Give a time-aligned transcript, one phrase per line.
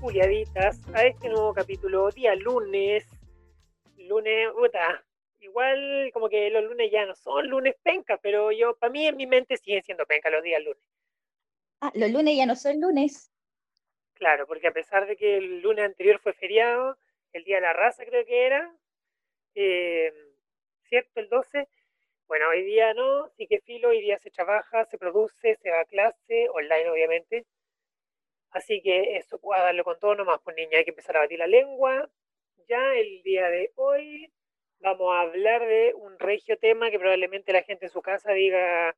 [0.00, 3.04] Juliaditas, a este nuevo capítulo, día lunes.
[3.96, 5.04] Lunes, puta,
[5.40, 9.16] igual como que los lunes ya no son lunes penca, pero yo, para mí en
[9.16, 10.88] mi mente siguen siendo penca los días lunes.
[11.80, 13.32] Ah, los lunes ya no son lunes.
[14.12, 16.96] Claro, porque a pesar de que el lunes anterior fue feriado,
[17.32, 18.72] el día de la raza creo que era,
[19.56, 20.12] eh,
[20.84, 21.18] ¿cierto?
[21.18, 21.66] El 12.
[22.28, 25.80] Bueno, hoy día no, sí que filo, hoy día se trabaja, se produce, se va
[25.80, 27.44] a clase, online obviamente.
[28.54, 31.40] Así que eso, puedo darle con todo nomás, pues niña, hay que empezar a batir
[31.40, 32.08] la lengua.
[32.68, 34.32] Ya el día de hoy
[34.78, 38.96] vamos a hablar de un regio tema que probablemente la gente en su casa diga,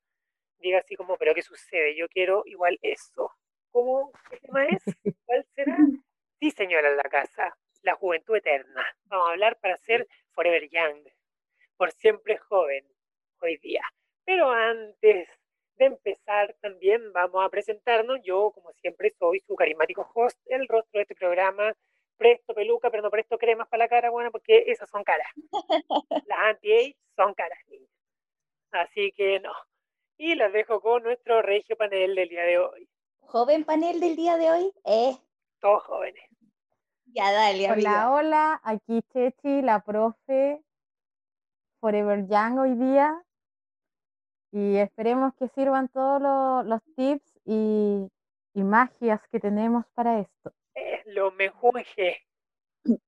[0.58, 1.96] diga así como, pero ¿qué sucede?
[1.96, 3.32] Yo quiero igual eso.
[3.70, 4.12] ¿Cómo?
[4.28, 4.82] ¿Qué tema es?
[5.24, 5.78] ¿Cuál será?
[6.38, 8.84] Sí, señora la casa, la juventud eterna.
[9.04, 11.02] Vamos a hablar para ser forever young,
[11.78, 12.86] por siempre joven,
[13.40, 13.82] hoy día.
[14.26, 15.30] Pero antes
[15.76, 18.18] de empezar también vamos a presentarnos.
[18.24, 21.72] Yo, como siempre, soy su carismático host, el rostro de este programa.
[22.16, 25.28] Presto peluca, pero no presto cremas para la cara, bueno, porque esas son caras.
[26.26, 27.90] Las anti-age son caras, niños.
[28.70, 29.52] Así que no.
[30.18, 32.88] Y las dejo con nuestro regio panel del día de hoy.
[33.20, 34.72] Joven panel del día de hoy.
[34.86, 35.14] Eh,
[35.60, 36.22] Todos jóvenes.
[37.04, 38.10] ya dale, Hola, amiga.
[38.14, 40.62] hola, aquí Chechi, la profe
[41.80, 43.22] Forever Young hoy día.
[44.56, 48.08] Y esperemos que sirvan todos lo- los tips y,
[48.54, 50.50] y magias que tenemos para esto.
[50.74, 51.84] Es lo mejor.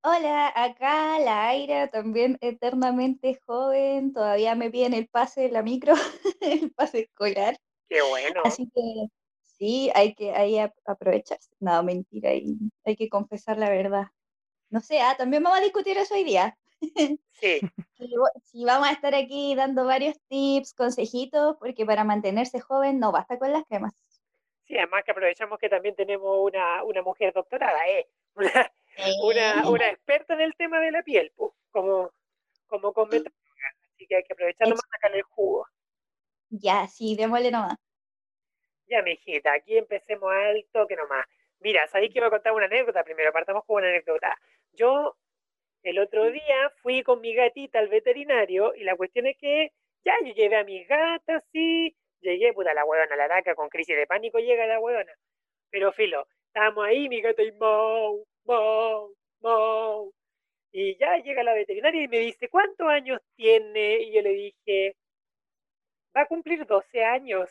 [0.02, 4.12] Hola, acá la Aira, también eternamente joven.
[4.12, 5.94] Todavía me piden el pase de la micro,
[6.42, 7.56] el pase escolar.
[7.88, 8.42] Qué bueno.
[8.44, 9.06] Así que
[9.40, 11.48] sí, hay que ahí ap- aprovecharse.
[11.60, 14.08] No, mentira, y hay que confesar la verdad.
[14.68, 16.58] No sé, ah, también vamos a discutir eso hoy día.
[17.40, 17.60] Sí,
[18.42, 23.38] sí, vamos a estar aquí dando varios tips, consejitos, porque para mantenerse joven no basta
[23.38, 23.94] con las cremas.
[24.64, 28.08] sí, además que aprovechamos que también tenemos una, una mujer doctorada, ¿eh?
[29.22, 32.10] Una, una, una experta en el tema de la piel, pues, como,
[32.66, 33.32] como metóloga.
[33.94, 35.66] Así que hay que aprovecharlo más sacarle el jugo.
[36.50, 37.76] Ya, sí, démosle nomás.
[38.86, 41.24] Ya, mijita, aquí empecemos alto que nomás.
[41.60, 44.36] Mira, sabéis que voy a contar una anécdota primero, partamos con una anécdota.
[44.72, 45.16] Yo
[45.88, 49.72] el otro día fui con mi gatita al veterinario y la cuestión es que
[50.04, 53.96] ya yo llevé a mis gatas, sí, llegué, puta, la huevona, la laca, con crisis
[53.96, 55.12] de pánico llega la huevona.
[55.70, 60.12] Pero filo, estábamos ahí, mi gata y mau, mau, mau.
[60.72, 64.00] Y ya llega la veterinaria y me dice, ¿cuántos años tiene?
[64.02, 64.94] Y yo le dije,
[66.14, 67.50] va a cumplir 12 años.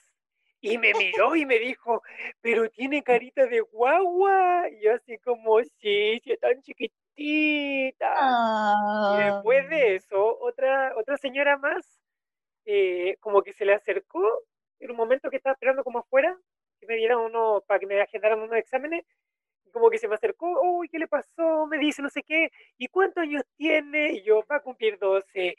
[0.61, 2.03] Y me miró y me dijo,
[2.41, 4.69] pero tiene carita de guagua.
[4.69, 7.06] Y yo así como, sí, sí, es tan chiquitita.
[7.19, 11.99] Y Ah, después de eso, otra, otra señora más,
[12.65, 14.23] eh, como que se le acercó
[14.79, 16.37] en un momento que estaba esperando como afuera,
[16.79, 19.03] que me dieran uno, para que me agendaran unos exámenes,
[19.65, 21.65] y como que se me acercó, uy, ¿qué le pasó?
[21.65, 24.13] Me dice no sé qué, ¿y cuántos años tiene?
[24.13, 25.55] Y yo, va a cumplir 12.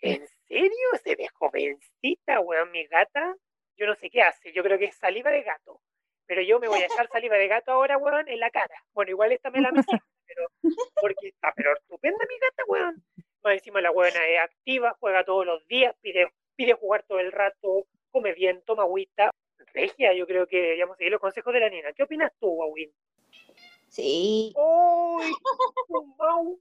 [0.00, 0.88] ¿En serio?
[1.02, 3.34] Se ve jovencita, weón, mi gata.
[3.76, 5.80] Yo no sé qué hace, yo creo que es saliva de gato.
[6.26, 8.74] Pero yo me voy a echar saliva de gato ahora, weón, en la cara.
[8.92, 9.82] Bueno, igual esta me la me
[10.34, 10.48] pero
[11.00, 13.04] porque está pero estupenda mi gata, weón.
[13.42, 17.32] Más encima la weona es activa, juega todos los días, pide, pide jugar todo el
[17.32, 19.30] rato, come bien, toma agüita.
[19.72, 21.92] Regia, yo creo que deberíamos seguir los consejos de la nena.
[21.92, 22.92] ¿Qué opinas tú, Wawin?
[23.88, 24.52] sí.
[24.56, 25.24] ¡Uy!
[25.88, 26.60] Un mau.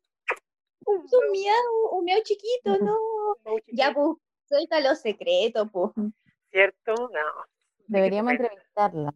[0.85, 2.97] Un Un miau, un miau chiquito, no.
[3.67, 5.91] Ya, pues, suelta los secretos, pues.
[6.51, 6.93] ¿Cierto?
[6.93, 7.45] No.
[7.87, 9.13] Deberíamos entrevistarla.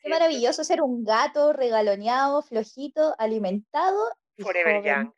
[0.00, 3.98] Qué maravilloso ser un gato regaloneado, flojito, alimentado
[4.38, 4.82] Forever.
[4.82, 5.12] Young.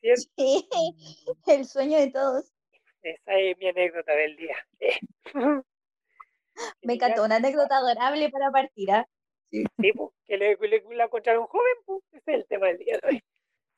[0.00, 0.22] ¿Cierto?
[0.36, 0.68] Sí,
[1.46, 2.52] el sueño de todos.
[3.02, 4.56] Esa es mi anécdota del día.
[6.82, 8.90] Me encantó, una anécdota adorable para partir.
[8.90, 9.06] ¿ah?
[9.50, 12.98] Sí, pues, que le, le, la encontraron joven, pues, ese es el tema del día
[13.00, 13.22] de hoy.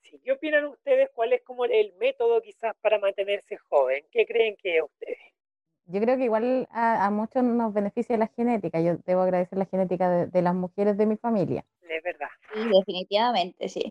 [0.03, 1.11] Sí, ¿Qué opinan ustedes?
[1.13, 4.07] ¿Cuál es como el método quizás para mantenerse joven?
[4.11, 5.19] ¿Qué creen que es ustedes?
[5.89, 8.81] Yo creo que igual a, a muchos nos beneficia la genética.
[8.81, 11.65] Yo debo agradecer la genética de, de las mujeres de mi familia.
[11.83, 12.29] Es verdad.
[12.53, 13.91] Sí, definitivamente, sí.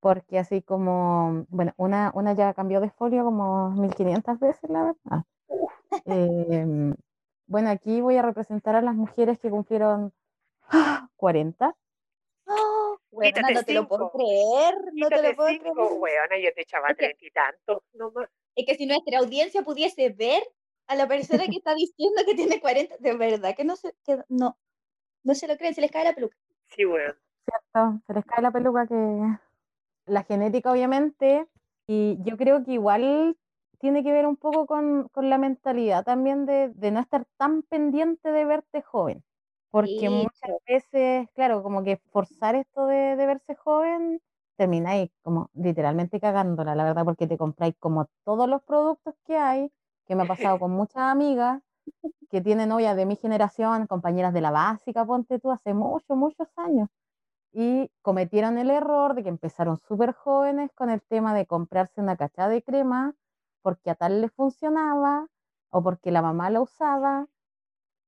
[0.00, 5.24] Porque así como, bueno, una, una ya cambió de folio como 1500 veces, la verdad.
[6.04, 6.94] Em,
[7.46, 10.12] bueno, aquí voy a representar a las mujeres que cumplieron
[11.16, 11.74] 40.
[12.48, 14.18] Oh, weona, Quítate no te lo puedo cinco.
[14.18, 16.00] creer, no te Quítate lo puedo cinco, creer.
[16.00, 18.28] weona, yo te echaba treinta y tantos nomás.
[18.54, 20.42] Es que si nuestra audiencia pudiese ver
[20.88, 24.18] a la persona que está diciendo que tiene 40, de verdad que no se, que
[24.28, 24.58] no,
[25.24, 26.36] no se lo creen, se les cae la peluca.
[26.68, 27.16] Sí, weón.
[27.44, 28.02] ¿cierto?
[28.06, 28.94] Se les cae la peluca que
[30.06, 31.48] la genética, obviamente,
[31.86, 33.36] y yo creo que igual
[33.80, 37.62] tiene que ver un poco con, con la mentalidad también de, de no estar tan
[37.64, 39.24] pendiente de verte joven,
[39.70, 44.22] Porque Sí, muchas veces, claro, como que forzar esto de, de verse joven,
[44.56, 49.72] termináis como literalmente cagándola, la verdad, porque te compráis como todos los productos que hay,
[50.06, 51.62] que me ha pasado con muchas amigas
[52.30, 56.48] que tienen novias de mi generación, compañeras de la básica, ponte tú, hace muchos, muchos
[56.56, 56.88] años.
[57.52, 62.16] Y cometieron el error de que empezaron súper jóvenes con el tema de comprarse una
[62.16, 63.14] cachada de crema
[63.62, 65.28] porque a tal le funcionaba
[65.70, 67.26] o porque la mamá la usaba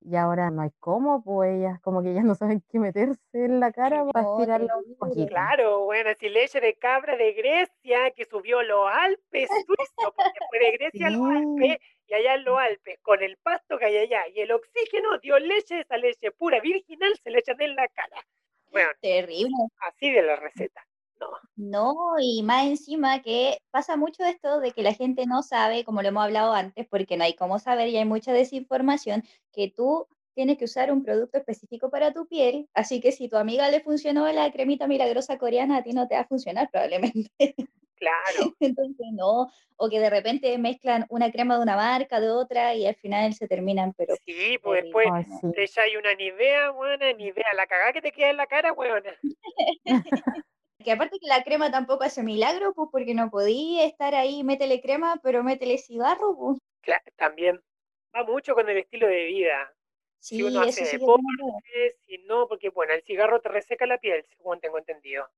[0.00, 3.60] y ahora no hay cómo, pues ellas como que ya no saben qué meterse en
[3.60, 4.68] la cara para No, terrible.
[4.98, 5.26] poquito.
[5.26, 10.58] Claro, bueno, si leche de cabra de Grecia que subió los Alpes suizos, porque fue
[10.58, 13.96] de Grecia a los Alpes y allá en los Alpes, con el pasto que hay
[13.98, 17.88] allá y el oxígeno dio leche, esa leche pura virginal se le echan en la
[17.88, 18.24] cara.
[18.70, 19.50] Bueno, Terrible.
[19.80, 20.86] así de la receta.
[21.20, 25.84] No, No, y más encima que pasa mucho esto de que la gente no sabe,
[25.84, 29.72] como lo hemos hablado antes, porque no hay cómo saber y hay mucha desinformación, que
[29.76, 33.68] tú tienes que usar un producto específico para tu piel, así que si tu amiga
[33.70, 37.28] le funcionó la cremita milagrosa coreana, a ti no te va a funcionar probablemente.
[37.96, 38.54] claro.
[38.60, 42.86] Entonces no, o que de repente mezclan una crema de una marca, de otra, y
[42.86, 44.82] al final se terminan, pero Sí, pues terrible.
[44.82, 45.52] después ay, sí.
[45.56, 49.12] te echáis una Nivea, buena, Nivea, la cagada que te queda en la cara, weona.
[50.88, 54.80] Que aparte que la crema tampoco hace milagro, pues porque no podía estar ahí, métele
[54.80, 56.58] crema, pero métele cigarro, pues.
[56.82, 57.62] Cla- también
[58.14, 59.72] va mucho con el estilo de vida.
[60.28, 63.86] Si Sí, uno eso hace sí deporte, si no, porque bueno, el cigarro te reseca
[63.86, 65.28] la piel, según tengo entendido.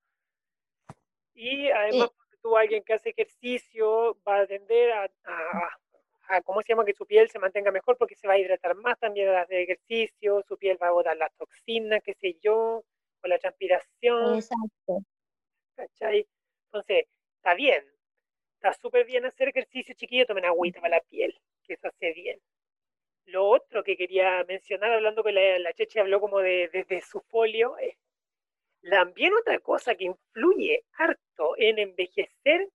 [1.35, 5.71] Y además, Sí, porque tú, alguien que hace ejercicio, va a tender a, a-
[6.29, 6.85] a- ¿cómo se llama?
[6.85, 9.59] Que su piel se mantenga mejor porque se va a hidratar más también al hacer
[9.61, 12.85] ejercicio, su piel va a botar las toxinas, qué sé yo,
[13.21, 15.03] con la transpiración, exacto.
[15.81, 16.27] ¿Cachai?
[16.67, 17.07] Entonces,
[17.37, 17.85] está bien,
[18.55, 21.35] está súper bien hacer ejercicio, chiquillo, tomen agüita para la piel,
[21.65, 22.39] que eso hace bien.
[23.27, 27.21] Lo otro que quería mencionar, hablando con la, la Cheche, habló como de, desde su
[27.21, 27.97] folio, es
[28.83, 32.69] también otra cosa que influye harto en envejecer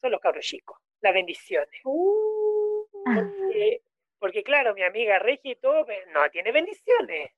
[0.00, 1.80] son los cabros chicos, las bendiciones.
[1.84, 3.82] Uh, Porque,
[4.18, 7.30] porque claro, mi amiga Regia y todo, pues, no tiene bendiciones,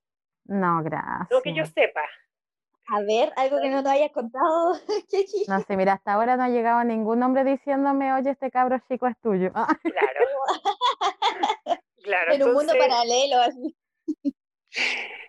[0.44, 1.72] No, no que yo gracias.
[1.74, 2.08] sepa.
[2.88, 4.74] A ver, algo que no te hayas contado.
[5.48, 9.06] No sé, mira, hasta ahora no ha llegado ningún hombre diciéndome, oye, este cabro chico
[9.06, 9.52] es tuyo.
[9.82, 10.20] Claro,
[12.02, 13.76] claro, En un mundo paralelo, así.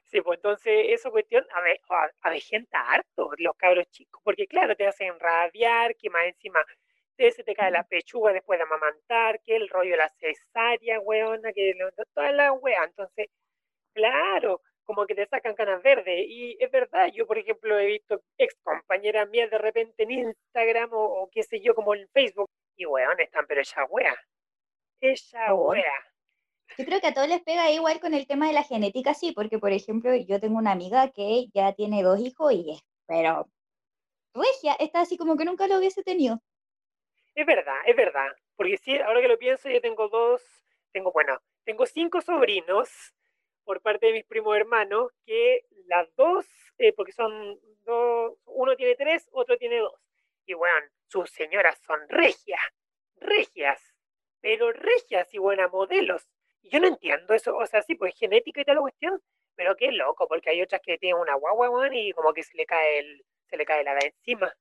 [0.04, 4.76] sí, pues entonces eso cuestión, a ver, a- avejenta harto los cabros chicos, porque claro,
[4.76, 6.60] te hacen rabiar, que más encima
[7.16, 11.00] te, se te cae la pechuga después de amamantar, que el rollo de la cesárea,
[11.00, 11.74] weona, que
[12.14, 13.28] toda la wea, entonces,
[13.94, 18.22] claro, como que te sacan canas verdes, y es verdad, yo por ejemplo he visto
[18.38, 22.50] ex compañeras mías de repente en Instagram o, o qué sé yo, como en Facebook,
[22.78, 24.16] y weón, están pero esa wea,
[25.02, 25.84] esa wea,
[26.78, 29.32] Yo creo que a todos les pega igual con el tema de la genética, sí,
[29.34, 33.48] porque por ejemplo, yo tengo una amiga que ya tiene dos hijos y es, pero
[34.34, 36.42] regia, está así como que nunca lo hubiese tenido.
[37.34, 38.28] Es verdad, es verdad.
[38.56, 40.42] Porque sí, ahora que lo pienso, yo tengo dos,
[40.92, 43.15] tengo, bueno, tengo cinco sobrinos
[43.66, 46.46] por parte de mis primos hermanos, que las dos,
[46.78, 50.00] eh, porque son dos, uno tiene tres, otro tiene dos.
[50.46, 52.62] Y bueno, sus señoras son regias,
[53.18, 53.82] regias,
[54.42, 56.28] pero regias y buenas modelos.
[56.62, 59.22] Y yo no entiendo eso, o sea, sí, pues genética y tal la cuestión,
[59.56, 62.66] pero qué loco, porque hay otras que tienen una guagua, y como que se le
[62.66, 64.54] cae el, se le cae la de encima.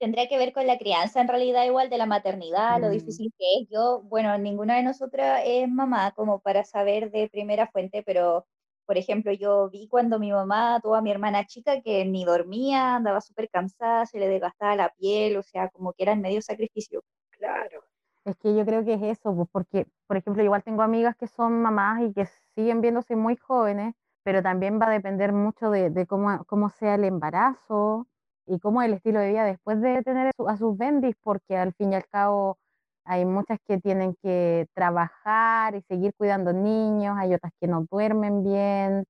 [0.00, 2.92] Tendría que ver con la crianza en realidad igual de la maternidad, lo Mm.
[2.92, 3.68] difícil que es.
[3.68, 8.46] Yo, bueno, ninguna de nosotras es mamá como para saber de primera fuente, pero
[8.86, 12.96] por ejemplo, yo vi cuando mi mamá tuvo a mi hermana chica que ni dormía,
[12.96, 16.40] andaba súper cansada, se le desgastaba la piel, o sea, como que era en medio
[16.42, 17.02] sacrificio.
[17.30, 17.82] Claro.
[18.24, 21.26] Es que yo creo que es eso, pues, porque, por ejemplo, igual tengo amigas que
[21.26, 25.90] son mamás y que siguen viéndose muy jóvenes, pero también va a depender mucho de,
[25.90, 28.06] de cómo, cómo sea el embarazo
[28.48, 31.56] y cómo el estilo de vida después de tener a su- a sus bendis, porque
[31.56, 32.58] al fin y al cabo
[33.04, 38.44] hay muchas que tienen que trabajar y seguir cuidando niños, hay otras que no duermen
[38.44, 39.04] bien,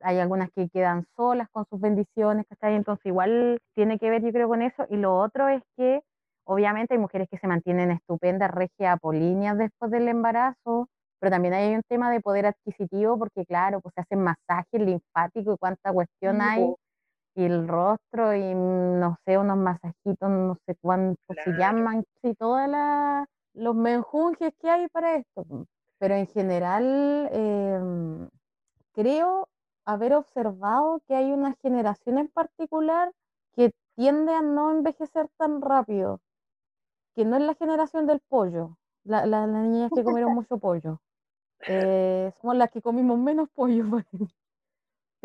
[0.00, 2.74] hay algunas que quedan solas con sus bendiciones, ¿cachai?
[2.74, 4.86] Entonces igual tiene que ver yo creo con eso.
[4.90, 6.02] Y lo otro es que
[6.46, 10.88] obviamente hay mujeres que se mantienen estupendas, regias, apolíneas después del embarazo,
[11.20, 15.54] pero también hay un tema de poder adquisitivo porque claro, pues se hacen masajes linfáticos
[15.54, 16.74] y cuánta cuestión hay.
[17.36, 22.34] Y el rostro y mm, no sé, unos masajitos, no sé cuántos se llaman, y
[22.36, 22.62] todos
[23.54, 25.44] los menjunjes que hay para esto.
[25.98, 28.28] Pero en general em,
[28.94, 29.48] creo
[29.86, 33.12] haber observado que hay una generación en particular
[33.54, 36.20] que tiende a no envejecer tan rápido,
[37.14, 41.00] que no es la generación del pollo, la- la- las niñas que comieron mucho pollo.
[41.66, 43.84] Eh, somos las que comimos menos pollo.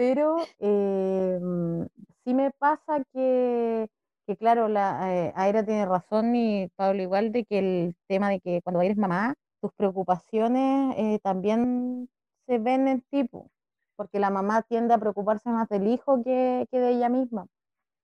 [0.04, 1.86] Pero eh, mm,
[2.24, 3.88] sí me pasa que,
[4.26, 8.40] que claro, la eh, Aira tiene razón y Pablo igual de que el tema de
[8.40, 12.10] que cuando eres mamá, tus preocupaciones eh, también
[12.48, 13.52] se ven en tipo,
[13.96, 17.46] porque la mamá tiende a preocuparse más del hijo que, que de ella misma.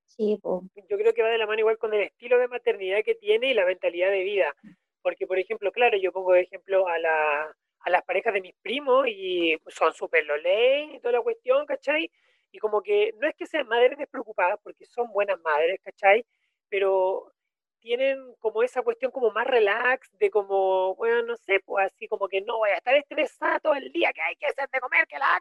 [0.05, 0.39] Sí.
[0.43, 3.49] Yo creo que va de la mano igual con el estilo de maternidad que tiene
[3.49, 4.53] y la mentalidad de vida.
[5.01, 8.55] Porque, por ejemplo, claro, yo pongo de ejemplo a, la, a las parejas de mis
[8.62, 12.12] primos y son súper loley y toda la cuestión, ¿cachai?
[12.51, 16.25] Y como que no es que sean madres despreocupadas, porque son buenas madres, ¿cachai?
[16.69, 17.34] Pero
[17.79, 22.27] tienen como esa cuestión como más relax, de como, bueno, no sé, pues así como
[22.27, 25.07] que no voy a estar estresada todo el día, que hay que hacer de comer,
[25.07, 25.39] que la...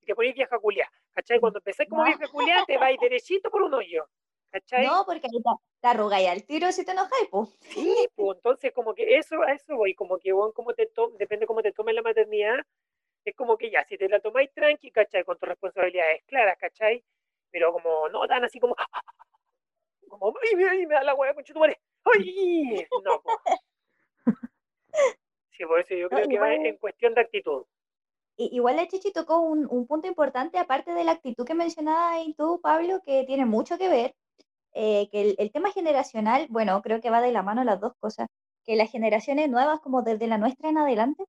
[0.00, 1.38] Y te pones vieja culia, ¿cachai?
[1.40, 4.06] Cuando empecé como vieja culia, te vais derechito por un hoyo,
[4.54, 4.86] ¿cachai?
[4.86, 5.42] No, porque ahí
[5.80, 7.48] te, arrugáis al tiro si te enojáis, po.
[7.60, 11.10] Sí, pues entonces como que eso, a eso voy, como que bueno, como te to-
[11.18, 12.58] depende cómo te tomes la maternidad,
[13.24, 15.24] es como que ya, si te la tomáis tranqui, ¿cachai?
[15.24, 17.02] Con tus responsabilidades claras, ¿cachai?
[17.50, 18.76] Pero como no tan así como,
[20.08, 23.30] como, ay, me, ay, me da la hueá, concha tu madre, ay, no, po.
[25.50, 27.64] Sí, por eso yo No, creo que va en cuestión de actitud.
[28.36, 32.34] Igual la Chichi tocó un, un punto importante, aparte de la actitud que mencionabas ahí
[32.34, 34.16] tú, Pablo, que tiene mucho que ver,
[34.74, 37.92] eh, que el, el tema generacional, bueno, creo que va de la mano las dos
[38.00, 38.28] cosas,
[38.64, 41.24] que las generaciones nuevas, como desde la nuestra en adelante,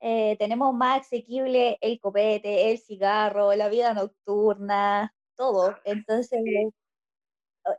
[0.00, 5.76] eh, tenemos más asequible el copete, el cigarro, la vida nocturna, todo.
[5.84, 6.40] Entonces,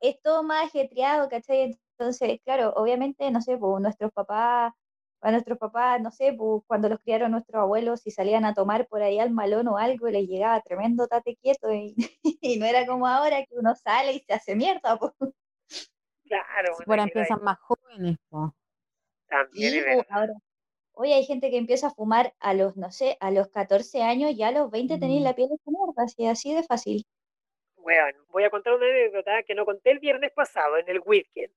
[0.01, 1.77] es todo más ajetreado, ¿cachai?
[1.97, 4.73] Entonces, claro, obviamente, no sé, pues nuestros papás,
[5.23, 8.87] a nuestros papás, no sé, pues cuando los criaron nuestros abuelos, si salían a tomar
[8.87, 11.95] por ahí al malón o algo, les llegaba tremendo tate quieto y,
[12.41, 15.13] y no era como ahora que uno sale y se hace mierda, pues.
[16.27, 18.53] Claro, Si bueno, fuera ahí va- empiezan más jóvenes, po.
[19.27, 20.33] también es pues, ahora,
[20.93, 24.35] hoy hay gente que empieza a fumar a los, no sé, a los 14 años,
[24.35, 25.25] ya a los 20 tenéis Mm.
[25.25, 27.05] la piel hecha mierda, así, así de fácil.
[27.77, 31.53] Weón, voy a contar una anécdota que no conté el viernes pasado en el weekend,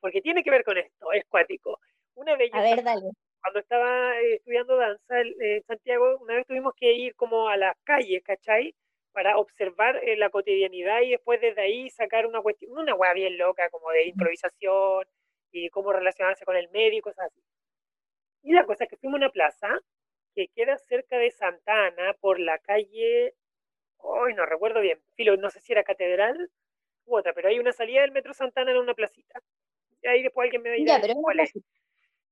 [0.00, 1.78] porque tiene que ver con esto, es cuático.
[2.18, 3.10] Una vez yo A ver, dale.
[3.40, 7.76] cuando estaba eh, estudiando danza en Santiago, una vez tuvimos que ir como a las
[7.84, 8.74] calles, ¿cachai?
[9.12, 13.38] Para observar eh, la cotidianidad y después desde ahí sacar una cuestión, una hueá bien
[13.38, 15.06] loca, como de improvisación
[15.52, 17.40] y cómo relacionarse con el medio y cosas así.
[18.42, 19.78] Y la cosa es que fuimos a una plaza
[20.34, 23.34] que queda cerca de Santa Ana por la calle,
[23.98, 26.50] hoy no recuerdo bien, filo, no sé si era Catedral
[27.04, 29.40] u otra, pero hay una salida del metro Santa Ana en una placita.
[30.02, 31.44] Y ahí después alguien me dirá Ya, pero es una.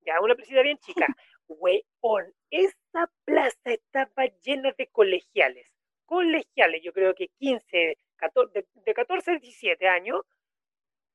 [0.06, 1.06] Ya, una placita bien chica.
[1.48, 5.66] Weón, esa plaza estaba llena de colegiales.
[6.06, 10.22] Colegiales, yo creo que 15, 14, de, de 14 a 17 años,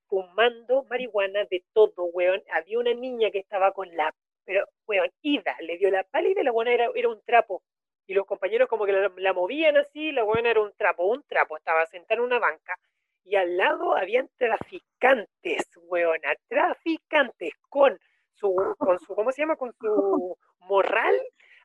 [0.08, 2.44] fumando marihuana de todo, weón.
[2.52, 6.44] Había una niña que estaba con la, pero, weón, ida, le dio la pálida y
[6.44, 7.64] la buena era, era un trapo.
[8.08, 11.24] Y los compañeros como que la, la movían así, la buena era un trapo, un
[11.24, 12.78] trapo, estaba sentada en una banca.
[13.24, 17.98] Y al lado habían traficantes, weona, traficantes con
[18.42, 19.56] su, con su, ¿cómo se llama?
[19.56, 21.16] Con su morral,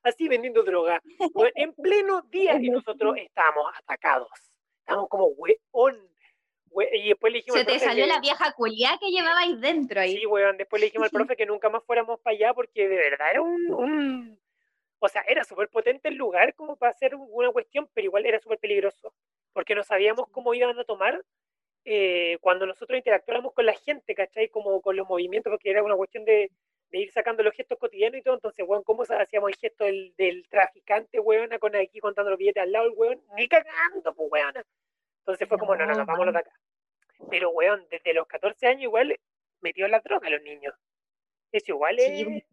[0.02, 1.02] así vendiendo droga,
[1.34, 4.30] weón, en pleno día y nosotros estábamos atacados.
[4.80, 6.08] Estábamos como, weón,
[6.70, 10.00] we- y después le dijimos Se te salió que- la vieja culiá que llevabais dentro
[10.00, 10.16] ahí.
[10.18, 12.96] Sí, weón, después le dijimos al profe que nunca más fuéramos para allá porque de
[12.96, 14.40] verdad era un, un-
[14.98, 18.38] o sea, era súper potente el lugar como para hacer una cuestión, pero igual era
[18.38, 19.12] súper peligroso,
[19.52, 21.22] porque no sabíamos cómo iban a tomar
[21.88, 24.48] eh, cuando nosotros interactuáramos con la gente, ¿cachai?
[24.48, 26.50] Como con los movimientos, porque era una cuestión de,
[26.90, 30.12] de ir sacando los gestos cotidianos y todo, entonces, weón, ¿cómo hacíamos el gesto del,
[30.18, 33.22] del traficante, weón, con aquí contando los billetes al lado, el weón?
[33.36, 34.54] Ni cagando, pues, weón.
[35.20, 36.50] Entonces fue como, no, no, no, No, vámonos de acá.
[37.30, 39.16] Pero, weón, desde los 14 años igual
[39.60, 40.74] metió la droga a los niños.
[41.52, 42.44] Eso igual Sí, es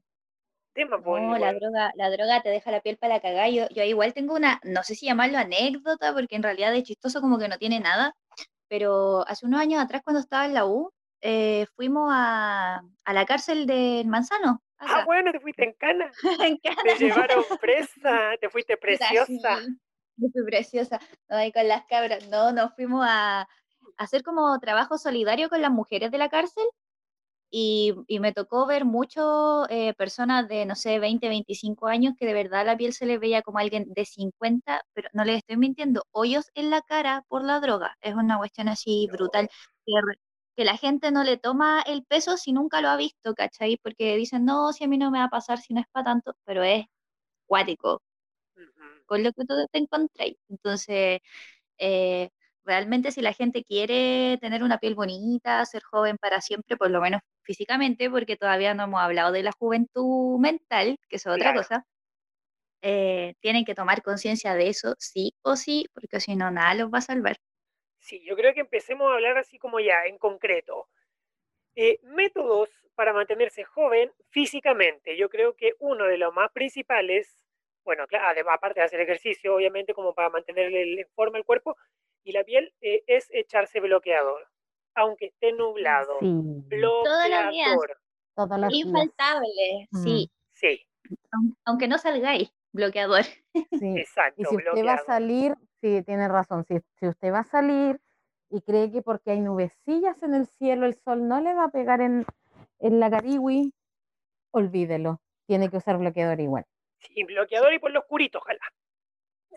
[0.74, 3.50] tema, pues, No, la droga, la droga te deja la piel para cagar.
[3.50, 7.20] Yo, yo igual tengo una, no sé si llamarlo anécdota, porque en realidad de chistoso
[7.20, 8.16] como que no tiene nada,
[8.68, 10.92] pero hace unos años atrás cuando estaba en la U,
[11.22, 14.62] eh, fuimos a, a la cárcel del Manzano.
[14.78, 16.12] Ah, bueno, te fuiste en cana.
[16.52, 18.32] En Te llevaron presa.
[18.42, 19.62] Te fuiste preciosa.
[20.18, 21.00] yo fui preciosa.
[21.30, 22.28] No, ahí con las cabras.
[22.28, 23.48] No, nos fuimos a, a
[23.98, 26.66] hacer como trabajo solidario con las mujeres de la cárcel
[27.56, 32.26] y, y me tocó ver mucho eh, personas de, no sé, 20, 25 años que
[32.26, 35.58] de verdad la piel se les veía como alguien de 50, pero no les estoy
[35.58, 37.96] mintiendo, hoyos en la cara por la droga.
[38.02, 39.50] Es una cuestión así brutal.
[39.86, 43.78] Que, la gente no le toma el peso si nunca lo ha visto, ¿cachai?
[43.78, 46.06] Porque dicen, no, si a mí no me va a pasar si no es para
[46.06, 46.86] tanto, pero es
[47.48, 48.02] cuático
[49.06, 50.38] con lo que tú te encontráis.
[50.50, 51.22] Entonces,
[51.78, 52.30] eh,
[52.66, 57.02] realmente si la gente quiere tener una piel bonita, ser joven para siempre, por lo
[57.02, 61.60] menos físicamente, porque todavía no hemos hablado de la juventud mental, que es otra Claro.
[61.60, 61.86] cosa,
[62.82, 66.92] eh, tienen que tomar conciencia de eso, sí o sí, porque si no, nada los
[66.94, 67.38] va a salvar.
[68.00, 70.90] Sí, yo creo que empecemos a hablar así como ya, en concreto.
[71.76, 75.18] Eh, métodos para mantenerse joven físicamente.
[75.18, 77.46] Yo creo que uno de los más principales,
[77.86, 81.78] bueno, claro, aparte de hacer ejercicio, obviamente, como para mantener en forma el cuerpo
[82.24, 84.48] y la piel, eh, es echarse bloqueador,
[84.96, 86.20] aunque esté nublado.
[86.20, 86.28] Sí.
[86.68, 87.98] Bloqueador.
[88.36, 88.86] Todos los días.
[88.86, 90.32] Infaltable, sí.
[90.54, 90.86] Sí,
[91.32, 93.24] Aun- Aunque no salgáis, bloqueador.
[93.72, 93.94] Sí.
[93.98, 94.42] exacto.
[94.42, 98.00] Y si usted va a salir, sí, tiene razón, si, si usted va a salir
[98.50, 101.70] y cree que porque hay nubecillas en el cielo, el sol no le va a
[101.72, 102.26] pegar en,
[102.80, 103.74] en la cariwi,
[104.52, 106.66] olvídelo, tiene que usar bloqueador igual.
[107.00, 108.62] Sí, bloqueador y por lo oscurito, ojalá.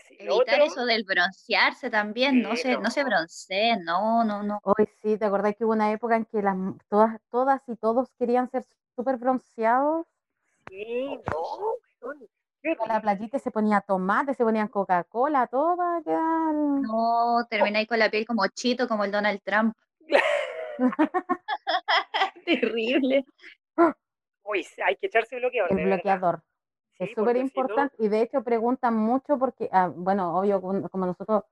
[0.09, 4.43] Sí, lo Evitar otro- eso del broncearse también, no se, no se bronceen, no, no,
[4.43, 4.61] no.
[4.63, 6.57] Hoy sí, ¿te acordás que hubo una época en que las,
[6.89, 10.07] todas, todas y todos querían ser súper bronceados?
[10.69, 16.55] Sí, no, A la playita se ponía tomate, se ponían Coca-Cola, todo para quedar...
[16.55, 19.75] No, termináis con la piel como chito, como el Donald Trump.
[22.45, 23.25] Terrible.
[24.45, 25.71] Uy, hay que echarse bloqueador.
[25.79, 26.43] El verdad.
[26.99, 30.61] Es súper porque si no- importante y de hecho preguntan mucho porque, ah, bueno, obvio,
[30.63, 31.45] como nosotros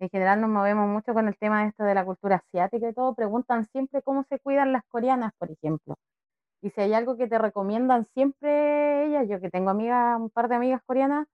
[0.00, 2.94] en general nos movemos mucho con el tema de esto de la cultura asiática y
[2.94, 5.96] todo, preguntan siempre cómo se cuidan las coreanas, por ejemplo.
[6.62, 10.48] Y si hay algo que te recomiendan siempre ellas, yo que tengo amigas, un par
[10.48, 11.26] de amigas coreanas,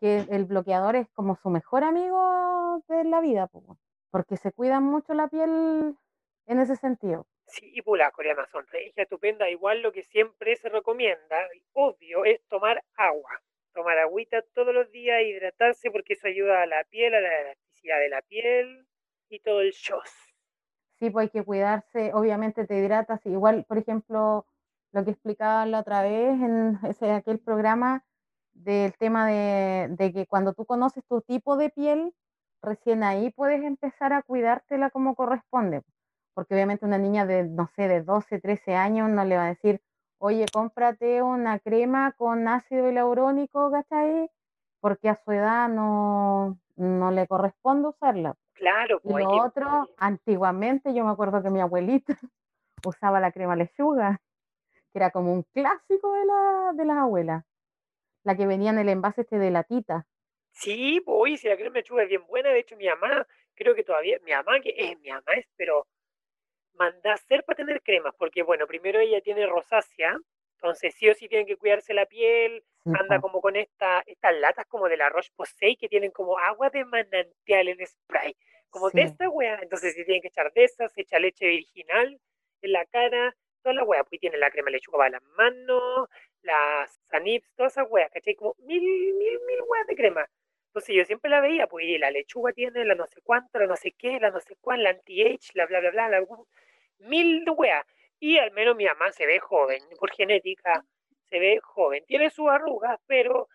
[0.00, 3.78] que el bloqueador es como su mejor amigo de la vida, po,
[4.10, 5.96] porque se cuidan mucho la piel
[6.46, 7.26] en ese sentido.
[7.52, 9.50] Sí, pues las coreanas son regia, estupenda.
[9.50, 13.42] Igual lo que siempre se recomienda, y obvio, es tomar agua.
[13.74, 17.98] Tomar agüita todos los días, hidratarse, porque eso ayuda a la piel, a la elasticidad
[18.00, 18.86] de la piel
[19.28, 20.00] y todo el show.
[20.98, 23.20] Sí, pues hay que cuidarse, obviamente te hidratas.
[23.26, 24.46] Igual, por ejemplo,
[24.92, 28.02] lo que explicaba la otra vez en ese, aquel programa
[28.54, 32.14] del tema de, de que cuando tú conoces tu tipo de piel,
[32.62, 35.82] recién ahí puedes empezar a cuidártela como corresponde.
[36.34, 39.48] Porque obviamente una niña de, no sé, de 12, 13 años no le va a
[39.48, 39.82] decir,
[40.18, 44.30] oye, cómprate una crema con ácido hialurónico, ¿cachai?
[44.80, 48.34] Porque a su edad no, no le corresponde usarla.
[48.54, 52.16] Claro, Y pues hay lo que- otro, antiguamente yo me acuerdo que mi abuelita
[52.84, 54.20] usaba la crema lechuga,
[54.92, 57.44] que era como un clásico de, la, de las abuelas,
[58.24, 60.06] la que venía en el envase este de latita.
[60.52, 63.84] Sí, pues si la crema lechuga es bien buena, de hecho mi mamá, creo que
[63.84, 65.86] todavía, mi mamá que es mi mamá es, pero
[66.74, 70.16] manda a hacer para tener cremas, porque bueno, primero ella tiene rosácea,
[70.56, 74.34] entonces sí o sí tienen que cuidarse la piel, Sí, anda como con esta, estas
[74.40, 78.36] latas como de la Roche-Posay que tienen como agua de manantial en spray,
[78.70, 82.20] como de esta wea, entonces si tienen que echar de esas, se echa leche virginal
[82.60, 86.08] en la cara, toda la wea, pues tiene la crema de lechuga para las manos,
[86.42, 88.34] las Sanips, todas esas weas, ¿cachai?
[88.34, 90.28] Como mil, mil, mil weas de crema.
[90.72, 93.66] Entonces yo siempre la veía, pues y la lechuga tiene la no sé cuánto, la
[93.66, 96.26] no sé qué, la no sé cuál, la anti-age, la bla bla bla, la
[97.00, 97.84] mil weas.
[98.18, 100.82] Y al menos mi mamá se ve joven, por genética,
[101.28, 102.04] se ve joven.
[102.06, 103.48] Tiene sus arrugas, pero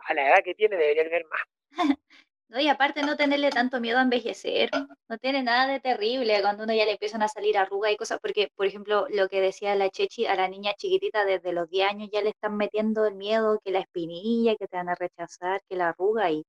[0.00, 1.40] a la edad que tiene debería ver más.
[2.48, 4.70] No, y aparte no tenerle tanto miedo a envejecer,
[5.08, 8.20] no tiene nada de terrible cuando uno ya le empiezan a salir arrugas y cosas,
[8.20, 11.90] porque, por ejemplo, lo que decía la Chechi, a la niña chiquitita desde los 10
[11.90, 15.60] años ya le están metiendo el miedo, que la espinilla, que te van a rechazar,
[15.68, 16.44] que la arruga, y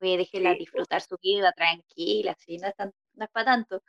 [0.00, 0.60] oye, déjela Sí, po.
[0.60, 3.82] disfrutar su vida tranquila, si no es, tan- no es para tanto.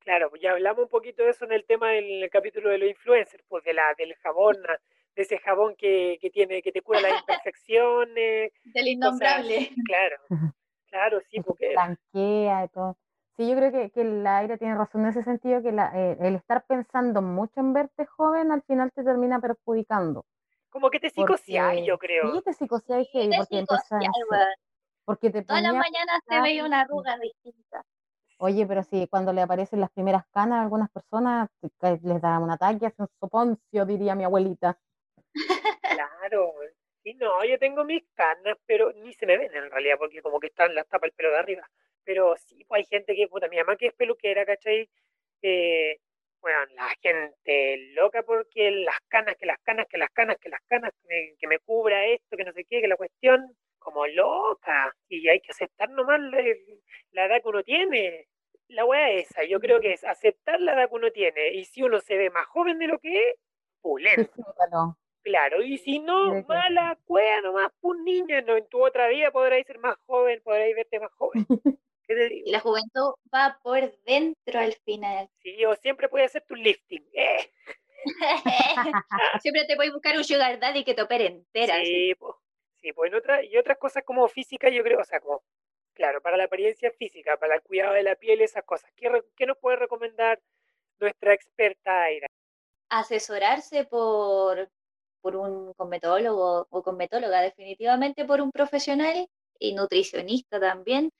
[0.00, 2.88] Claro, pues ya hablamos un poquito de eso en el tema del capítulo de los
[2.90, 4.76] influencers, pues de la, del jabón, ah,
[5.14, 9.56] de ese jabón que, que tiene, que te cura las imperfecciones, Del cosas innombrable.
[9.58, 10.16] así, claro,
[10.90, 12.96] claro, sí, porque blanquea y todo.
[13.36, 16.16] Sí, yo creo que, que el aire tiene razón en ese sentido, que la- eh,
[16.20, 20.24] el estar pensando mucho en verte joven al final te termina perjudicando.
[20.70, 21.36] como que te Porque
[21.86, 22.32] yo creo.
[22.32, 22.52] sí, te
[23.30, 24.56] Te porque psicoseas, empezás-.
[25.12, 27.84] Porque te Todas las mañanas se veía una arruga distinta.
[28.38, 32.50] Oye, pero si cuando le aparecen las primeras canas a algunas personas, les da un
[32.50, 34.78] ataque, hacen soponcio, diría mi abuelita.
[35.82, 36.54] Claro,
[37.02, 40.40] sí, no, yo tengo mis canas, pero ni se me ven en realidad, porque como
[40.40, 41.68] que están las tapa el pelo de arriba.
[42.04, 44.88] Pero sí, pues hay gente que, puta, mi mamá que es peluquera, ¿cachai?
[45.42, 45.98] Eh,
[46.40, 50.62] bueno, la gente loca porque las canas, que las canas, que las canas, que las
[50.66, 54.06] canas, que me, que me cubra esto, que no sé qué, que la cuestión, como
[54.06, 54.94] loca.
[55.08, 56.38] Y hay que aceptar nomás la,
[57.12, 58.28] la edad que uno tiene.
[58.68, 61.54] La weá es esa, yo creo que es aceptar la edad que uno tiene.
[61.54, 63.36] Y si uno se ve más joven de lo que es,
[63.80, 64.32] pulento.
[65.24, 69.30] Claro, y si no, Sí, mala cueva nomás, pues niña, no, en tu otra vida
[69.30, 71.46] podréis ser más joven, podréis verte más joven.
[72.08, 72.48] ¿Qué te digo?
[72.48, 75.30] Y la juventud va por dentro al final.
[75.40, 77.08] Sí, o siempre puedes hacer tu lifting.
[77.12, 77.52] Eh,
[79.42, 81.76] Siempre te puedes buscar un sugar daddy que te opere entera.
[81.84, 82.41] sí, po.
[82.82, 85.44] Sí, pues en otra, y otras cosas como física, yo creo, o sea, como,
[85.94, 88.90] claro, para la apariencia física, para el cuidado de la piel, esas cosas.
[88.96, 90.40] ¿Qué, qué nos puede recomendar
[90.98, 92.26] nuestra experta Aira?
[92.88, 94.68] Asesorarse por,
[95.20, 99.28] por un cosmetólogo o cosmetóloga, definitivamente por un profesional
[99.60, 101.12] y nutricionista también.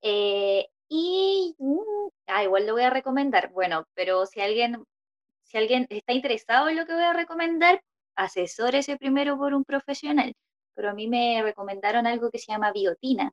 [0.00, 3.50] Eh, y mm, ah, igual lo voy a recomendar.
[3.52, 4.82] Bueno, pero si alguien,
[5.42, 7.82] si alguien está interesado en lo que voy a recomendar,
[8.16, 10.34] asesórese primero por un profesional.
[10.74, 13.32] Pero a mí me recomendaron algo que se llama biotina.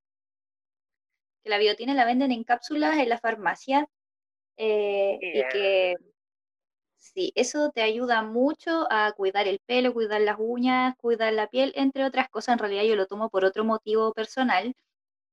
[1.43, 3.88] Que la biotina la venden en cápsulas en la farmacia
[4.58, 5.95] eh, y que
[6.97, 11.73] sí, eso te ayuda mucho a cuidar el pelo, cuidar las uñas, cuidar la piel,
[11.75, 12.54] entre otras cosas.
[12.54, 14.75] En realidad yo lo tomo por otro motivo personal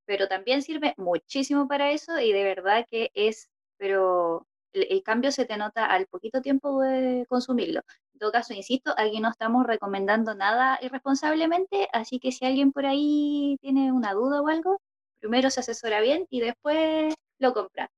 [0.08, 5.30] pero también sirve muchísimo para eso y de verdad que es, pero el, el cambio
[5.32, 7.82] se te nota al poquito tiempo de consumirlo.
[8.18, 12.85] En todo caso, insisto, aquí no estamos recomendando nada irresponsablemente, así que si alguien por
[12.85, 14.81] ahí tiene una duda o algo,
[15.20, 17.88] primero se asesora bien y después lo compra.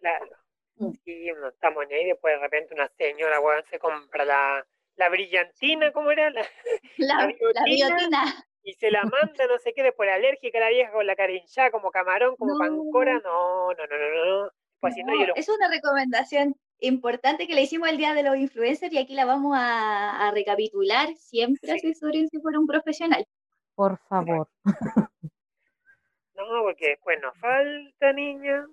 [0.00, 0.26] Claro.
[0.78, 0.90] Mm.
[1.04, 5.08] Sí, no estamos en ahí, después de repente una señora, weón, se compra la, la
[5.10, 6.28] brillantina, ¿cómo era?
[6.30, 6.42] La,
[6.96, 7.64] La, La la biotina.
[7.64, 8.44] biotina.
[8.64, 11.70] y se la manda, no sé qué, después alérgica, la vieja con la cara hinchada,
[11.70, 12.58] como camarón, como No.
[12.58, 14.50] pancora, no, no, no, no, no.
[14.80, 18.14] Pues si no, yo No, lo es una recomendación importante que le hicimos el día
[18.14, 21.14] de los influencers y aquí la vamos a, a recapitular.
[21.16, 23.26] Siempre asesórense por un profesional.
[23.74, 24.48] Por favor.
[26.38, 28.64] No, porque después nos falta, niña.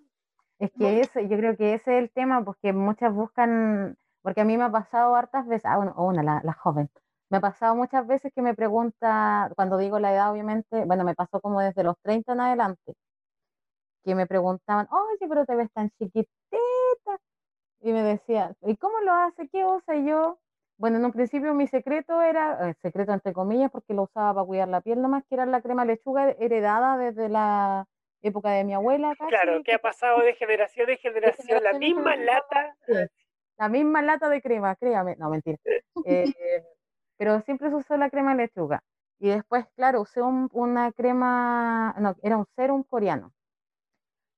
[0.60, 4.46] Es que ese, yo creo que ese es el tema, porque muchas buscan, porque a
[4.46, 6.90] mí me ha pasado hartas veces, ah, bueno, o una, la, la joven,
[7.30, 11.16] me ha pasado muchas veces que me pregunta, cuando digo la edad, obviamente, bueno, me
[11.16, 12.94] pasó como desde los 30 en adelante,
[14.04, 16.30] que me preguntaban, oye, pero te ves tan chiquitita,
[17.86, 19.48] y me decían, ¿y cómo lo hace?
[19.48, 19.96] ¿Qué usa?
[19.96, 20.40] Y yo,
[20.78, 24.48] bueno, en un principio mi secreto era, eh, secreto entre comillas, porque lo usaba para
[24.48, 27.86] cuidar la piel nomás, que era la crema lechuga heredada desde la
[28.24, 31.80] época de mi abuela casi, Claro, que ha pasado de generación en generación, la generación
[31.80, 32.26] misma generación.
[32.26, 32.76] lata.
[32.88, 32.94] Sí,
[33.60, 35.16] la misma lata de crema, créame.
[35.18, 35.58] No, mentira.
[36.08, 36.34] Eh,
[37.18, 38.84] pero siempre se usó la crema lechuga.
[39.20, 43.32] Y después, claro, usé un- una crema, no, era un serum coreano.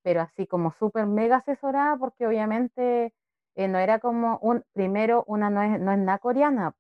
[0.03, 3.13] Pero así como súper mega asesorada, porque obviamente
[3.57, 6.75] eh, no era como un, primero, una no es, no es nada coreana.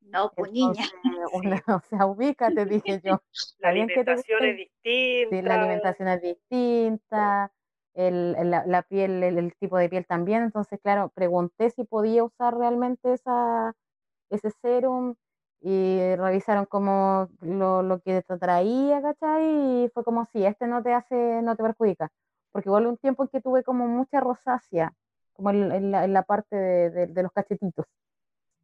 [0.00, 0.84] No, pues niña.
[1.32, 3.22] Una, o sea, ubícate, dije yo.
[3.60, 4.78] La alimentación es distinta.
[5.30, 7.52] Sí, la alimentación es distinta,
[7.94, 10.42] el, el- la, la piel, el, el tipo de piel también.
[10.44, 13.74] Entonces, claro, pregunté si podía usar realmente esa,
[14.30, 15.16] ese serum
[15.60, 19.84] y revisaron como lo, lo que te traía, ¿cachai?
[19.86, 22.10] Y fue como, sí, este no te hace, no te perjudica.
[22.52, 24.94] Porque igual un tiempo en que tuve como mucha rosácea,
[25.38, 27.86] como en, en la, en la parte de, de- de los cachetitos.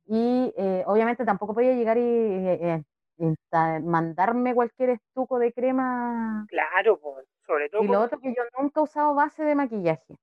[0.07, 2.85] Y eh, obviamente tampoco podía llegar y eh,
[3.19, 8.43] eh, mandarme cualquier estuco de crema Claro, pues, sobre todo y lo otro que yo
[8.59, 10.17] nunca he usado base de maquillaje.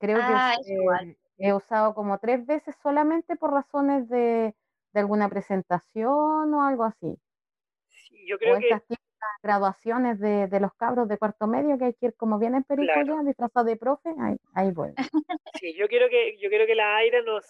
[0.00, 4.56] Creo Ah, que eh, he usado como tres veces solamente por razones de,
[4.94, 7.18] de alguna presentación o algo así.
[7.88, 8.82] sí, yo O creo que estas
[9.44, 12.64] graduaciones de, de los cabros de cuarto medio que hay que ir como bien en
[12.64, 13.18] perico Claro.
[13.18, 14.94] ya, disfrazado de profe, ahí, ahí voy.
[15.60, 17.44] Sí, yo quiero que, yo quiero que la Aira nos,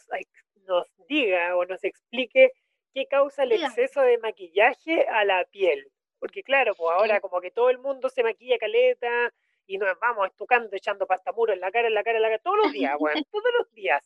[0.67, 2.53] nos diga o nos explique
[2.93, 5.91] qué causa el exceso de maquillaje a la piel.
[6.19, 9.33] Porque claro, pues ahora como que todo el mundo se maquilla caleta
[9.67, 12.43] y nos vamos estucando, echando pastamuro en la cara, en la cara, en la cara,
[12.43, 14.05] todos los días, weón, todos los días.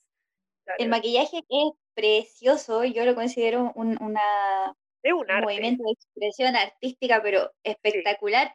[0.78, 4.76] El maquillaje es precioso, yo lo considero un, una,
[5.08, 5.44] es un arte.
[5.46, 8.54] movimiento de expresión artística, pero espectacular.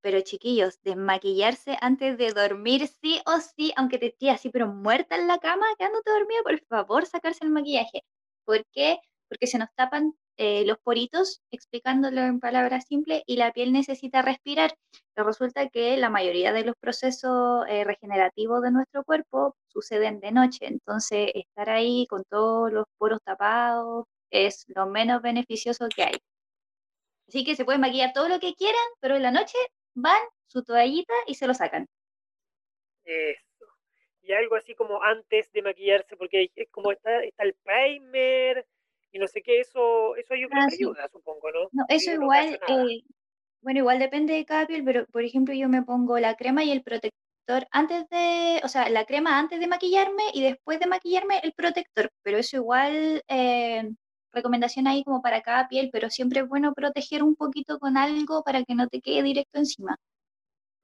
[0.00, 5.16] Pero chiquillos, desmaquillarse antes de dormir sí o sí, aunque te estés así, pero muerta
[5.16, 8.04] en la cama, quedándote dormida, por favor, sacarse el maquillaje.
[8.44, 8.98] ¿Por qué?
[9.28, 14.22] Porque se nos tapan eh, los poritos, explicándolo en palabras simples, y la piel necesita
[14.22, 14.72] respirar.
[15.14, 20.30] Pero resulta que la mayoría de los procesos eh, regenerativos de nuestro cuerpo suceden de
[20.32, 26.14] noche, entonces estar ahí con todos los poros tapados es lo menos beneficioso que hay.
[27.28, 29.56] Así que se pueden maquillar todo lo que quieran, pero en la noche
[29.94, 31.86] van su toallita y se lo sacan.
[33.04, 33.66] Eso.
[34.22, 38.66] Y algo así como antes de maquillarse, porque es como está, está el primer
[39.10, 40.84] y no sé qué, eso, eso yo creo Ah, que sí.
[40.84, 41.68] ayuda, supongo, ¿no?
[41.72, 43.00] No, eso no igual, eh,
[43.62, 46.70] bueno, igual depende de cada piel, pero por ejemplo yo me pongo la crema y
[46.72, 51.40] el protector antes de, o sea, la crema antes de maquillarme y después de maquillarme
[51.42, 53.90] el protector, pero eso igual, eh,
[54.38, 58.42] recomendación ahí como para cada piel, pero siempre es bueno proteger un poquito con algo
[58.44, 59.96] para que no te quede directo encima.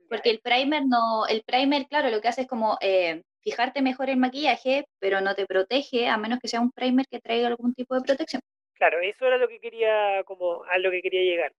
[0.09, 4.09] Porque el primer no, el primer, claro, lo que hace es como eh, fijarte mejor
[4.11, 7.75] el maquillaje, pero no te protege a menos que sea un primer que traiga algún
[7.75, 8.41] tipo de protección.
[8.75, 11.53] Claro, eso era lo que quería, como a lo que quería llegar.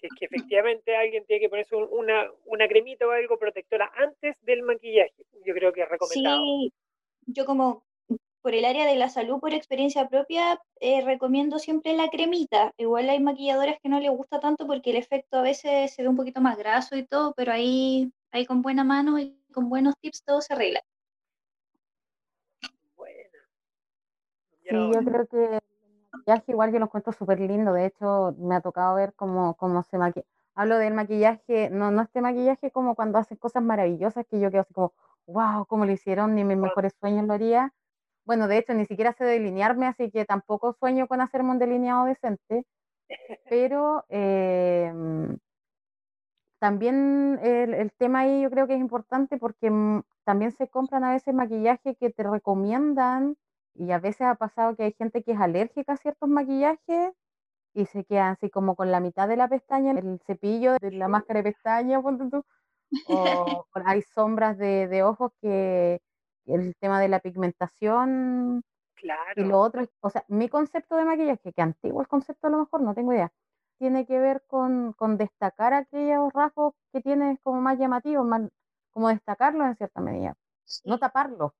[0.00, 3.90] Si es que efectivamente alguien tiene que ponerse un- una, una cremita o algo protectora
[3.96, 6.46] antes del maquillaje, yo creo que es recomendado.
[6.46, 6.72] Sí,
[7.26, 7.85] yo como
[8.46, 12.72] por el área de la salud, por experiencia propia, eh, recomiendo siempre la cremita.
[12.76, 16.08] Igual hay maquilladoras que no les gusta tanto porque el efecto a veces se ve
[16.08, 19.96] un poquito más graso y todo, pero ahí, ahí con buena mano y con buenos
[20.00, 20.80] tips todo se arregla.
[22.94, 23.18] Bueno.
[24.62, 25.60] Sí, yo creo que el
[26.12, 27.72] maquillaje igual yo lo encuentro súper lindo.
[27.72, 30.24] De hecho, me ha tocado ver cómo, cómo se maquilla.
[30.54, 34.60] Hablo del maquillaje, no, no este maquillaje como cuando hacen cosas maravillosas que yo quedo
[34.60, 34.92] así como,
[35.26, 37.74] wow, cómo lo hicieron, ni mis mejores sueños lo haría.
[38.26, 42.06] Bueno, de hecho, ni siquiera sé delinearme, así que tampoco sueño con hacerme un delineado
[42.06, 42.66] decente.
[43.50, 44.92] Pero eh,
[46.58, 51.04] también el, el tema ahí yo creo que es importante porque mm, también se compran
[51.04, 53.36] a veces maquillaje que te recomiendan
[53.74, 57.12] y a veces ha pasado que hay gente que es alérgica a ciertos maquillajes
[57.74, 61.08] y se quedan así como con la mitad de la pestaña, el cepillo de la
[61.08, 62.04] máscara de pestaña, o
[63.08, 66.00] o hay sombras de, de ojos que
[66.46, 68.62] el tema de la pigmentación
[69.34, 69.44] y Claro.
[69.44, 72.58] lo otro es, o sea, mi concepto de maquillaje, que antiguo el concepto a lo
[72.58, 73.32] mejor, no tengo idea,
[73.78, 78.48] tiene que ver con, con destacar aquellos rasgos que tienes como más llamativos, más,
[78.90, 80.34] como destacarlos en cierta medida,
[80.84, 81.52] no taparlos.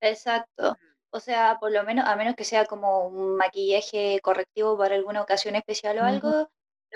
[0.00, 0.76] exacto.
[1.10, 5.22] O sea, por lo menos, a menos que sea como un maquillaje correctivo para alguna
[5.22, 6.50] ocasión especial o algo,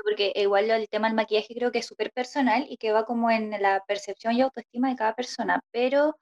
[0.05, 3.31] porque igual el tema del maquillaje creo que es súper personal y que va como
[3.31, 5.61] en la percepción y autoestima de cada persona.
[5.71, 6.17] Pero,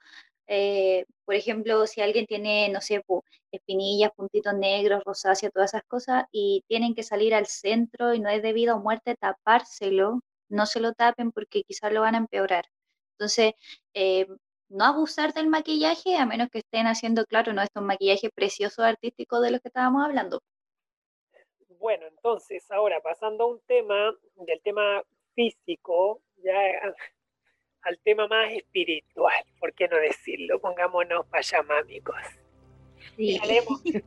[0.52, 3.04] eh, por ejemplo, si alguien tiene, no sé,
[3.52, 8.28] espinillas, puntitos negros, rosácea, todas esas cosas, y tienen que salir al centro y no
[8.28, 12.64] es debido a muerte tapárselo, no se lo tapen porque quizás lo van a empeorar.
[13.12, 13.52] Entonces,
[13.94, 14.26] eh,
[14.68, 19.40] no abusar del maquillaje a menos que estén haciendo, claro, no estos maquillajes preciosos artísticos
[19.42, 20.40] de los que estábamos hablando.
[21.78, 25.00] Bueno, entonces, ahora pasando a un tema, del tema
[25.36, 26.52] físico, ya
[27.82, 30.60] al tema más espiritual, ¿por qué no decirlo?
[30.60, 32.16] Pongámonos payamámicos.
[33.16, 33.40] Sí.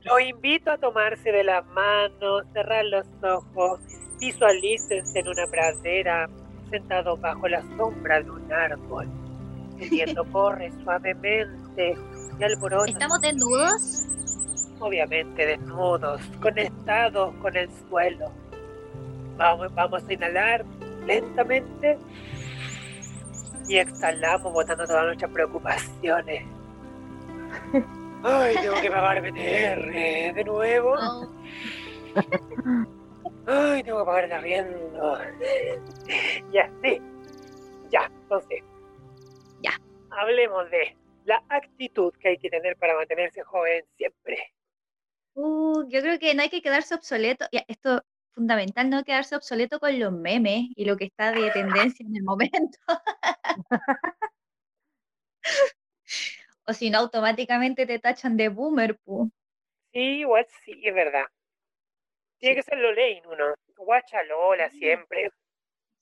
[0.03, 3.79] Los invito a tomarse de las manos, cerrar los ojos,
[4.19, 6.29] visualícense en una pradera,
[6.69, 9.07] sentados bajo la sombra de un árbol.
[9.79, 11.95] El viento corre suavemente
[12.39, 14.07] y alborota ¿Estamos desnudos?
[14.79, 18.31] obviamente desnudos, conectados con el suelo.
[19.37, 20.65] Vamos, vamos a inhalar
[21.05, 21.97] lentamente
[23.67, 26.45] y exhalamos botando todas nuestras preocupaciones.
[28.23, 30.95] Ay, tengo que pagar BTR de nuevo.
[33.45, 35.19] Ay, tengo que pagar el arriendo.
[36.51, 37.01] Ya, sí.
[37.91, 38.63] Ya, entonces.
[39.61, 39.71] Ya.
[40.11, 40.95] Hablemos de
[41.25, 44.53] la actitud que hay que tener para mantenerse joven siempre.
[45.35, 47.45] Uh, yo creo que no hay que quedarse obsoleto.
[47.51, 51.51] Ya, esto es fundamental, no quedarse obsoleto con los memes y lo que está de
[51.51, 52.77] tendencia en el momento.
[56.67, 59.31] o si no, automáticamente te tachan de boomer, pu.
[59.93, 61.25] Sí, igual sí, es verdad.
[62.39, 63.55] Tiene que ser lo lane uno.
[63.77, 65.29] Guacha Lola siempre.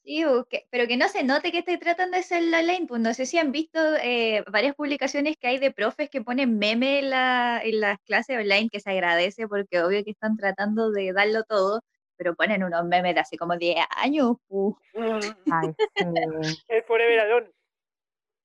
[0.03, 0.23] Sí,
[0.71, 2.87] pero que no se note que estoy tratando de ser la lane.
[2.87, 6.57] Pues no sé si han visto eh, varias publicaciones que hay de profes que ponen
[6.57, 10.89] meme en, la- en las clases online, que se agradece porque obvio que están tratando
[10.91, 11.81] de darlo todo,
[12.21, 14.35] pero ponen unos memes de hace como 10 años.
[14.47, 14.77] pu.
[14.93, 15.95] Ay, sí.
[16.67, 17.51] El Forever Alone.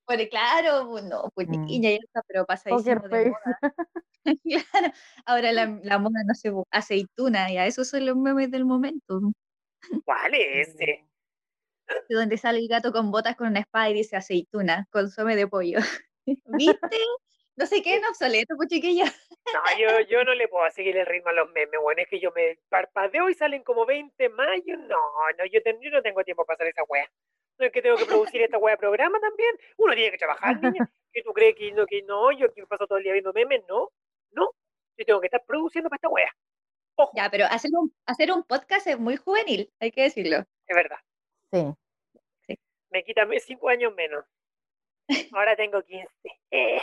[0.07, 1.53] Pues claro, pues no, pues Mm.
[1.53, 3.61] chiquilla, ya está, pero pasadísimo de moda.
[4.45, 4.93] Claro,
[5.27, 9.21] ahora la, la moda, no sé, pu, aceituna, ya esos son los memes del momento.
[10.07, 11.05] ¿Cuál es ese?
[12.09, 15.47] de donde sale el gato con botas con una espada y dice aceituna, consome de
[15.47, 15.79] pollo.
[16.47, 16.97] ¿Viste?
[17.57, 19.05] No sé qué, no obsoleto, pues chiquilla.
[19.53, 22.21] No, yo, yo no le puedo seguir el ritmo a los memes, bueno, es que
[22.21, 24.61] yo me parpadeo y salen como 20 más.
[24.67, 24.99] Yo no,
[25.39, 27.11] no, yo, ten- yo no tengo tiempo para hacer esa wea.
[27.59, 29.55] No es que tengo que producir esta wea de programa también.
[29.79, 30.91] Uno tiene que trabajar, niña.
[31.13, 32.31] ¿Qué tú crees que no, que no?
[32.33, 33.91] Yo que paso todo el día viendo memes, no,
[34.33, 34.51] no.
[34.99, 36.31] Yo tengo que estar produciendo para esta wea.
[36.97, 40.39] Ojo, Ya, pero hacer un, hacer un podcast es muy juvenil, hay que decirlo.
[40.67, 40.99] es verdad.
[41.53, 42.57] Sí.
[42.91, 44.25] Me quita 5 años menos.
[45.33, 46.09] Ahora tengo 15.
[46.51, 46.83] Eh.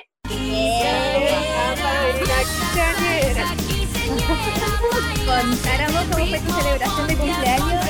[5.26, 7.86] Contáramos cómo fue tu celebración de cumpleaños.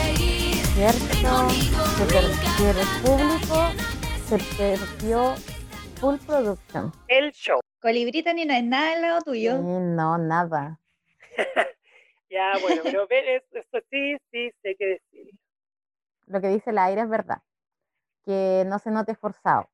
[0.75, 1.49] ¿Cierto?
[1.97, 3.69] Se perdió el público,
[4.27, 5.35] se perdió
[5.99, 6.91] full production.
[7.07, 7.59] El show.
[7.81, 9.57] Colibrita ni no es nada al lado Sí, tuyo.
[9.59, 10.79] no, nada.
[12.29, 15.29] Ya, bueno, pero es- esto sí, sí, sé qué decir.
[16.25, 17.43] Lo que dice la Aira es verdad.
[18.25, 19.69] Que no se note forzado.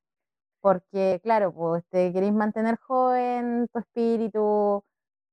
[0.62, 4.84] Porque, claro, pues te queréis mantener joven, tu espíritu,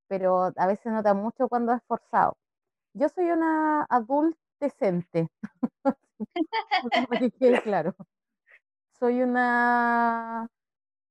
[0.09, 2.37] pero a veces nota mucho cuando es forzado.
[2.95, 5.29] Yo soy una adulta decente.
[7.65, 7.95] claro.
[8.99, 10.49] Soy una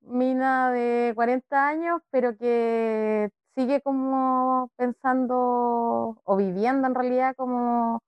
[0.01, 8.01] mina de 40 años, pero que sigue como pensando o viviendo en realidad como,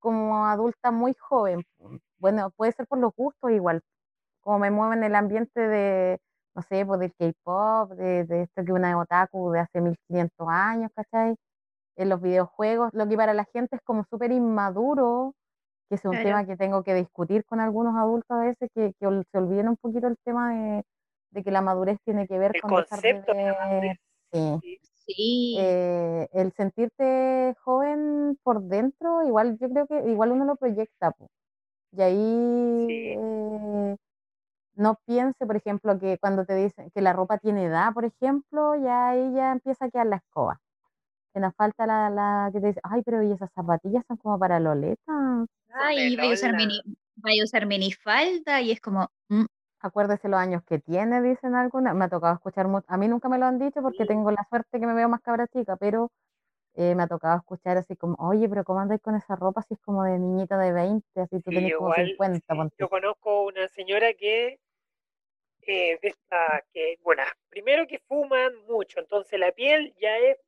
[0.00, 1.64] como adulta muy joven.
[2.18, 3.82] Bueno, puede ser por los gustos igual,
[4.48, 6.18] como me muevo en el ambiente de,
[6.54, 10.90] no sé, pues del K-pop, de, de, esto que una otaku de hace 1500 años,
[10.94, 11.36] ¿cachai?
[11.96, 15.34] En los videojuegos, lo que para la gente es como súper inmaduro,
[15.90, 19.22] que es un tema que tengo que discutir con algunos adultos a veces, que, que
[19.30, 20.82] se olviden un poquito el tema de,
[21.32, 23.34] de, que la madurez tiene que ver con concepto
[24.32, 24.78] sí.
[24.80, 25.56] sí.
[25.58, 31.14] Eh, el sentirte joven por dentro, igual yo creo que igual uno lo proyecta,
[31.92, 33.96] y ahí eh,
[34.78, 38.76] no piense, por ejemplo, que cuando te dicen que la ropa tiene edad, por ejemplo,
[38.76, 40.60] ya ahí ya empieza a quedar la escoba.
[41.34, 44.38] Que nos falta la, la que te dice, ay, pero ¿y esas zapatillas son como
[44.38, 45.46] para Loleta?
[45.74, 46.80] Ay, voy a usar, mini,
[47.16, 49.10] voy a usar minifalda y es como...
[49.28, 49.44] Mm".
[49.80, 51.94] Acuérdese los años que tiene, dicen algunas.
[51.94, 52.84] Me ha tocado escuchar mucho.
[52.88, 55.20] A mí nunca me lo han dicho porque tengo la suerte que me veo más
[55.20, 56.10] cabra chica, pero
[56.74, 59.74] eh, me ha tocado escuchar así como, oye, pero ¿cómo andáis con esa ropa si
[59.74, 62.54] es como de niñita de 20, así tú tienes como 50?
[62.78, 64.60] yo conozco una señora que,
[65.68, 66.14] eh,
[66.72, 70.38] que, bueno, primero que fuman mucho, entonces la piel ya es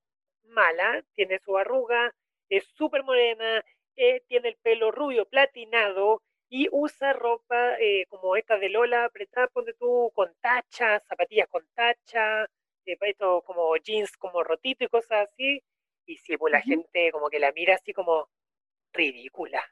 [0.44, 2.12] mala, tiene su arruga,
[2.48, 3.64] es súper morena,
[3.96, 7.76] eh, tiene el pelo rubio platinado y usa ropa
[8.09, 12.46] como esta de Lola, apretada, ponte tú, con tachas, zapatillas con tacha,
[12.85, 15.62] esto como jeans como rotito y cosas así.
[16.06, 18.28] Y si pues la gente como que la mira así como
[18.92, 19.62] ridícula.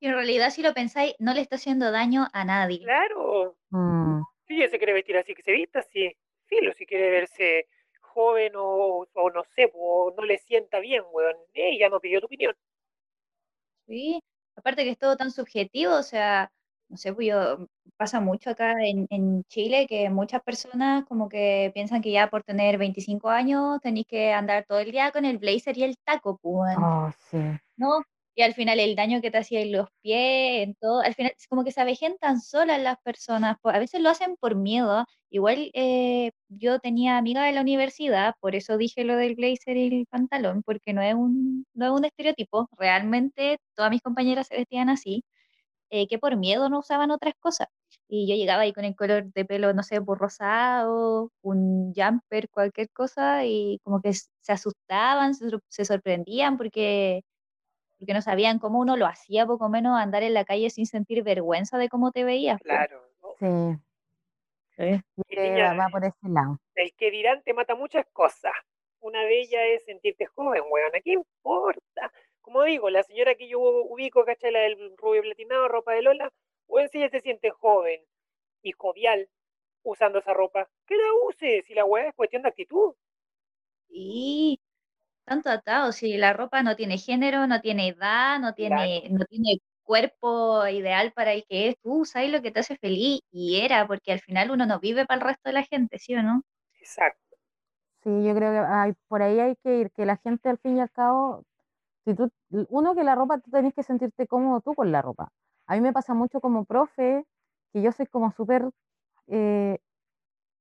[0.00, 2.82] Y en realidad, si lo pensáis, no le está haciendo daño a nadie.
[2.84, 3.56] Claro.
[3.70, 4.22] Mm.
[4.46, 6.16] Si ella se quiere vestir así, que se vista así.
[6.46, 7.66] Filo, si quiere verse
[8.00, 11.36] joven o, no sé, o no le sienta bien, weón.
[11.52, 12.54] Ella no pidió tu opinión.
[13.86, 14.20] Sí,
[14.56, 16.50] aparte que es todo tan subjetivo, o sea,
[16.88, 21.70] no sé, pues yo, pasa mucho acá en, en, Chile que muchas personas como que
[21.74, 25.38] piensan que ya por tener 25 años tenéis que andar todo el día con el
[25.38, 26.76] blazer y el taco, pues.
[26.78, 27.38] Oh, sí.
[27.76, 28.02] ¿No?
[28.38, 31.32] Y al final el daño que te hacía en los pies, en todo, al final
[31.36, 35.06] es como que se avejentan solas las personas, a veces lo hacen por miedo.
[35.28, 39.88] Igual eh, yo tenía amiga de la universidad, por eso dije lo del blazer y
[39.88, 44.56] el pantalón, porque no es un, no es un estereotipo, realmente todas mis compañeras se
[44.56, 45.24] vestían así
[45.90, 47.68] eh, que por miedo no usaban otras cosas.
[48.08, 52.48] Y yo llegaba ahí con el color de pelo, no sé, por rosado, un jumper,
[52.50, 57.22] cualquier cosa, y como que se asustaban, se, sorprendían porque,
[57.98, 61.22] porque no sabían cómo uno lo hacía, poco menos andar en la calle sin sentir
[61.22, 62.60] vergüenza de cómo te veías.
[62.60, 63.02] Claro.
[63.38, 63.46] Sí.
[64.78, 66.58] va por ese lado.
[66.74, 68.52] El que dirán te mata muchas cosas.
[69.00, 70.94] Una de ellas es sentirte joven, weón.
[70.94, 72.12] ¿A qué importa?
[72.48, 74.50] como digo, la señora que yo ubico, ¿cachai?
[74.50, 76.32] La del rubio platinado, ropa de Lola,
[76.66, 78.00] o en sí ella se siente joven
[78.62, 79.28] y jovial
[79.82, 82.94] usando esa ropa, que la use, si la weá es cuestión de actitud.
[83.90, 84.58] Y
[85.28, 89.60] tanto atado, si la ropa no tiene género, no tiene edad, no tiene, no tiene
[89.82, 93.86] cuerpo ideal para el que es, tú sabes lo que te hace feliz y era,
[93.86, 96.42] porque al final uno no vive para el resto de la gente, ¿sí o no?
[96.80, 97.36] Exacto.
[98.02, 100.76] Sí, yo creo que hay, por ahí hay que ir, que la gente al fin
[100.76, 101.44] y al cabo
[102.70, 105.30] uno que la ropa tú tenés que sentirte cómodo tú con la ropa.
[105.66, 107.26] A mí me pasa mucho como profe,
[107.72, 108.70] que yo soy como súper
[109.26, 109.78] eh,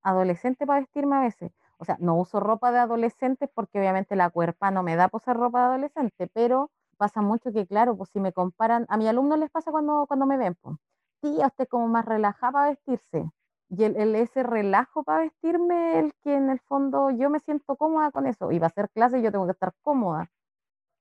[0.01, 1.51] adolescente para vestirme a veces.
[1.77, 5.21] O sea, no uso ropa de adolescentes porque obviamente la cuerpa no me da por
[5.21, 9.07] ser ropa de adolescente, pero pasa mucho que, claro, pues si me comparan, a mis
[9.07, 10.77] alumnos les pasa cuando, cuando me ven, pues,
[11.21, 13.29] sí, usted como más relajada para vestirse.
[13.69, 18.11] Y el, ese relajo para vestirme, el que en el fondo yo me siento cómoda
[18.11, 18.51] con eso.
[18.51, 20.31] Y va a ser clase y yo tengo que estar cómoda.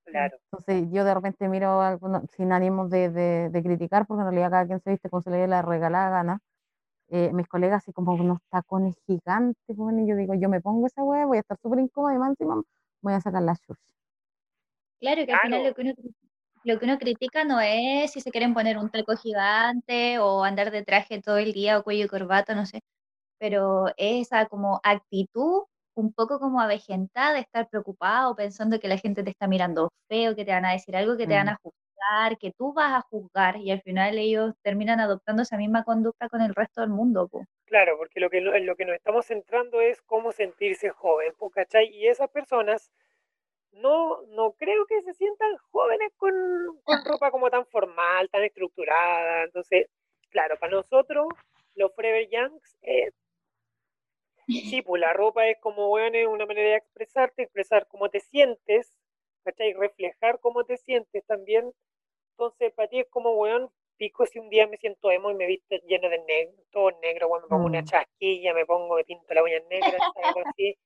[0.04, 0.36] Claro.
[0.50, 1.80] Entonces yo de repente miro
[2.36, 5.46] sin ánimos de, de, criticar, porque en realidad cada quien se viste como se le
[5.46, 6.40] la regalada gana.
[7.08, 11.04] Eh, mis colegas así como unos tacones gigantes, y yo digo, yo me pongo esa
[11.04, 12.60] hueá, voy a estar súper incómoda y más encima
[13.00, 13.78] voy a sacar la church.
[15.00, 15.92] Claro, que al final lo que, uno,
[16.64, 20.72] lo que uno critica no es si se quieren poner un taco gigante o andar
[20.72, 22.80] de traje todo el día o cuello y corbata, no sé,
[23.38, 29.22] pero esa como actitud un poco como avejentada de estar preocupado, pensando que la gente
[29.22, 31.50] te está mirando feo, que te van a decir algo, que te van mm.
[31.50, 31.85] a juzgar,
[32.38, 36.40] que tú vas a juzgar, y al final ellos terminan adoptando esa misma conducta con
[36.40, 37.28] el resto del mundo.
[37.66, 41.88] Claro, porque lo que, en lo que nos estamos centrando es cómo sentirse joven, ¿cachai?
[41.88, 42.90] Y esas personas
[43.72, 46.32] no, no creo que se sientan jóvenes con,
[46.84, 49.44] con ropa como tan formal, tan estructurada.
[49.44, 49.88] Entonces,
[50.30, 51.28] claro, para nosotros,
[51.74, 53.10] los Forever Youngs, eh,
[54.78, 58.20] Sí, pues la ropa es como, bueno, es una manera de expresarte, expresar cómo te
[58.20, 58.96] sientes,
[59.44, 59.72] ¿cachai?
[59.72, 61.72] Reflejar cómo te sientes también.
[62.38, 65.46] Entonces, para ti es como, weón, pico si un día me siento emo y me
[65.46, 67.86] viste lleno de negro, todo negro, weón, me pongo una Mm.
[67.86, 69.98] chasquilla, me pongo, me pinto la uña negra,
[70.36, 70.76] algo así.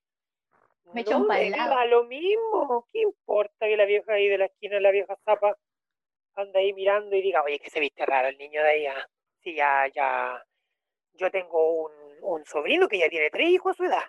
[0.93, 4.79] Me No, me da lo mismo, ¿qué importa que la vieja ahí de la esquina,
[4.81, 5.57] la vieja zapa,
[6.35, 9.07] anda ahí mirando y diga, oye, que se viste raro el niño de ahí, ah?
[9.43, 10.45] Sí, ya, ya,
[11.15, 11.93] yo tengo un,
[12.23, 14.05] un sobrino que ya tiene tres hijos a su edad.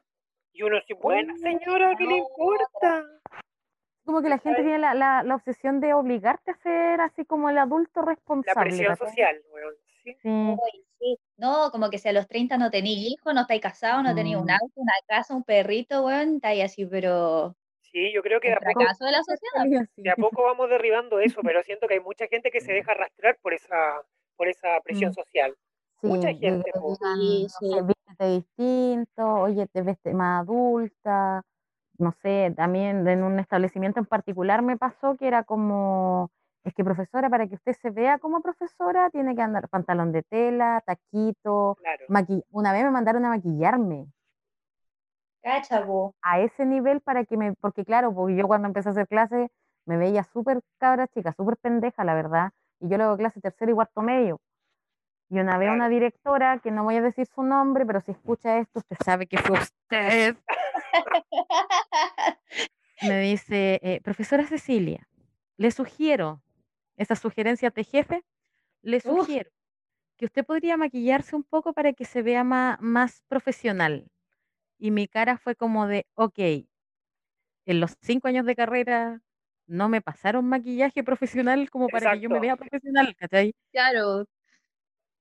[0.54, 3.06] Y uno así, buena señora, ¿qué le importa?
[4.06, 4.64] Como que la gente ¿Cachai?
[4.64, 8.56] tiene la, la, la obsesión de obligarte a ser así como el adulto La responsable.
[8.56, 9.10] presión ¿cachai?
[9.10, 9.76] social, weón.
[10.04, 10.62] Sí, Sí.
[10.64, 11.18] Uy, sí.
[11.38, 14.38] No, como que si a los 30 no tenéis hijos, no estáis casados, no tenéis
[14.38, 14.50] un Mm.
[14.50, 18.62] auto, una casa, un perrito, weón, estáis así, pero sí, yo creo que de a
[18.62, 19.88] poco, de la sociedad.
[20.04, 22.92] de a poco vamos derribando eso, pero siento que hay mucha gente que se deja
[22.94, 24.02] arrastrar por esa,
[24.36, 25.14] por esa presión Mm.
[25.14, 25.56] social.
[26.02, 26.98] Sí, Mucha gente, te po.
[26.98, 27.66] digan, Sí, no sí.
[28.20, 31.44] sé, distinto, oye, te ves más adulta,
[32.02, 36.32] no sé, también en un establecimiento en particular me pasó que era como,
[36.64, 40.24] es que profesora, para que usted se vea como profesora, tiene que andar pantalón de
[40.24, 42.06] tela, taquito, Claro.
[42.10, 44.08] maqui- una vez me mandaron a maquillarme
[45.44, 45.86] Cacha,
[46.22, 49.50] a ese nivel para que me, porque claro, porque yo cuando empecé a hacer clases
[49.86, 53.76] me veía súper cabra chica, súper pendeja, la verdad, y yo luego clase tercero y
[53.76, 54.40] cuarto medio.
[55.30, 58.58] Y una vez una directora, que no voy a decir su nombre, pero si escucha
[58.58, 60.36] esto, usted sabe que fue usted,
[63.00, 65.08] me dice, eh, profesora Cecilia,
[65.58, 66.44] le sugiero,
[66.98, 68.24] esas sugerencias de jefe,
[68.84, 69.28] le Uf.
[69.28, 69.52] sugiero
[70.18, 74.12] que usted podría maquillarse un poco para que se vea más, más profesional.
[74.80, 76.40] Y mi cara fue como de, ok,
[77.66, 79.22] en los cinco años de carrera
[79.68, 83.54] no me pasaron maquillaje profesional como para que yo me vea profesional, ¿cachai?
[83.72, 84.26] Claro,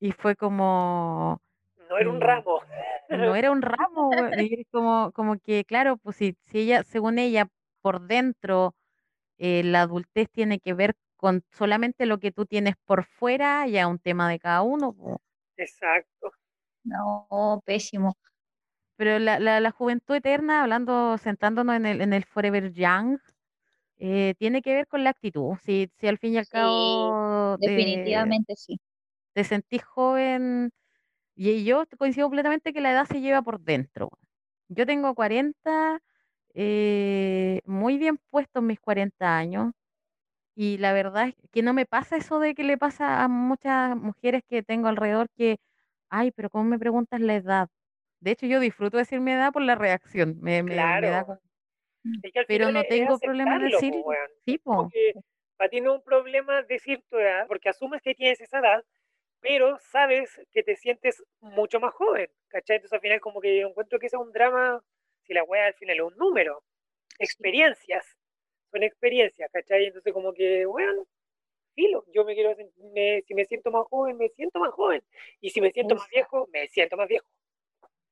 [0.00, 1.42] Y fue como,
[1.90, 2.60] No era un ramo.
[3.08, 7.48] no era un ramo, y como, como que, claro, pues si, si ella, según ella,
[7.82, 8.76] por dentro,
[9.38, 13.88] eh, la adultez tiene que ver con solamente lo que tú tienes por fuera, ya
[13.88, 15.20] un tema de cada uno.
[15.56, 16.32] Exacto.
[16.84, 18.16] no, pésimo.
[18.96, 23.18] pero la, la, la juventud eterna, hablando, sentándonos en el, en el Forever Young,
[23.98, 25.56] eh, tiene que ver con la actitud.
[25.64, 28.78] Si, si al fin y al Sí, cabo te, definitivamente sí.
[29.34, 30.70] te sentís joven,
[31.48, 34.10] y yo coincido completamente que la edad se lleva por dentro.
[34.68, 36.00] Yo tengo 40,
[36.54, 39.72] eh, muy bien puestos mis 40 años,
[40.56, 43.96] y la verdad es que no me pasa eso de que le pasa a muchas
[43.96, 45.58] mujeres que tengo alrededor que,
[46.10, 47.68] ay, pero ¿cómo me preguntas la edad?
[48.20, 51.38] De hecho, yo disfruto decir mi edad por la reacción, me, me, me da Claro.
[52.22, 54.30] Es que pero no tengo problema aceptarlo, decir, weón.
[54.44, 55.14] sí, Como po, que
[55.56, 58.84] para ti no es un problema decir tu edad, porque asumes que tienes esa edad,
[59.40, 62.76] pero sabes que te sientes mucho más joven, ¿cachai?
[62.76, 64.82] Entonces al final como que yo encuentro que eso es un drama,
[65.24, 66.64] si la wea al final es un número,
[67.18, 68.06] experiencias,
[68.72, 69.86] son experiencias, ¿cachai?
[69.86, 71.06] Entonces como que, bueno,
[71.74, 72.56] filo, yo me quiero,
[72.94, 75.02] me- si me siento más joven, me siento más joven,
[75.40, 77.26] y si me siento más viejo, me siento más viejo.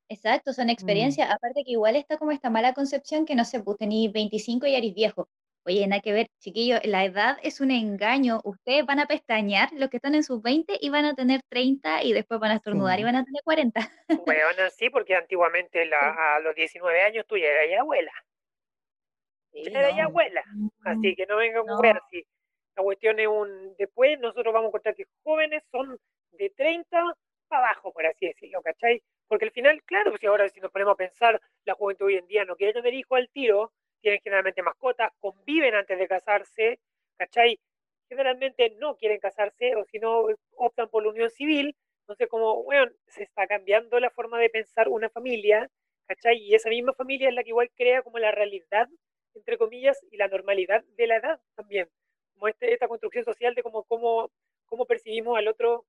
[0.07, 1.29] Exacto, son mm, experiencias.
[1.31, 4.75] Aparte que igual está como esta mala concepción que no sé, pues tenéis 25 y
[4.75, 5.29] eres viejo.
[5.65, 8.39] Oye, nada que ver, chiquillos, la edad es un engaño.
[8.43, 12.01] Ustedes van a pestañear, los que están en sus 20 y van a tener 30
[12.03, 13.81] y después van a estornudar y van a tener 40.
[14.25, 18.11] Bueno, sí, porque antiguamente la- a los 19 años tú ya eras ya abuela.
[19.51, 20.43] Sí, Ya eras ya abuela.
[20.83, 22.25] Así que no vengan no, weas así.
[22.75, 23.75] La cuestión es un.
[23.77, 25.99] Después nosotros vamos a contar que jóvenes son
[26.31, 27.13] de 30
[27.47, 29.01] para abajo, por así decirlo, ¿cachai?
[29.27, 32.27] Porque al final, claro, si ahora si nos ponemos a pensar, la juventud hoy en
[32.27, 36.79] día no quiere tener hijos al tiro, tienen generalmente mascotas, conviven antes de casarse,
[37.17, 37.59] ¿cachai?
[38.09, 40.25] Generalmente no quieren casarse o si no
[40.55, 41.75] optan por la unión civil.
[42.01, 45.69] Entonces, como, bueno, se está cambiando la forma de pensar una familia,
[46.07, 46.37] ¿cachai?
[46.37, 48.87] Y esa misma familia es la que igual crea como la realidad,
[49.35, 51.87] entre comillas, y la normalidad de la edad también.
[52.33, 54.31] Como este, esta construcción social de cómo, cómo,
[54.65, 55.85] cómo percibimos al otro,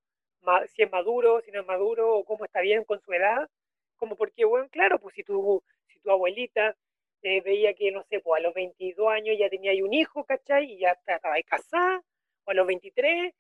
[0.69, 3.49] si es maduro, si no es maduro, o cómo está bien con su edad.
[3.97, 6.77] Como porque, bueno, claro, pues si tu, si tu abuelita
[7.23, 10.73] eh, veía que, no sé, pues a los 22 años ya tenía un hijo, ¿cachai?
[10.73, 12.03] Y ya estaba casada,
[12.45, 13.33] o a los 23,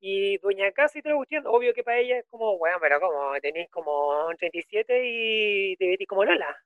[0.00, 3.00] y de casa y toda la cuestión, obvio que para ella es como, bueno, pero
[3.00, 6.56] como tenéis como 37 y te metís como Lola.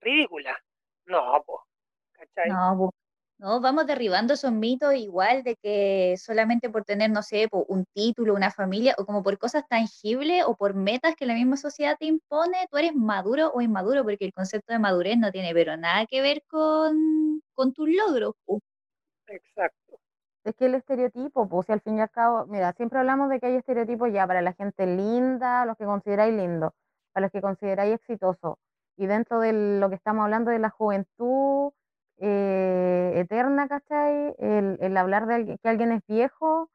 [0.00, 0.58] Ridícula.
[1.06, 1.60] No, pues,
[2.12, 2.48] ¿cachai?
[2.50, 2.92] no, bu-
[3.40, 7.86] no, vamos derribando esos mitos igual de que solamente por tener, no sé, po, un
[7.94, 11.96] título, una familia, o como por cosas tangibles o por metas que la misma sociedad
[11.98, 15.74] te impone, tú eres maduro o inmaduro, porque el concepto de madurez no tiene pero
[15.78, 18.34] nada que ver con, con tus logros.
[18.44, 18.60] po.
[19.26, 19.98] Exacto.
[20.44, 23.40] Es que el estereotipo, pues si al fin y al cabo, mira, siempre hablamos de
[23.40, 26.74] que hay estereotipos ya para la gente linda, los que consideráis lindo,
[27.12, 28.58] para los que consideráis exitoso.
[28.98, 31.72] Y dentro de lo que estamos hablando de la juventud,
[32.20, 34.34] eh, eterna, ¿cachai?
[34.38, 36.70] El, el hablar de alguien- que alguien es viejo,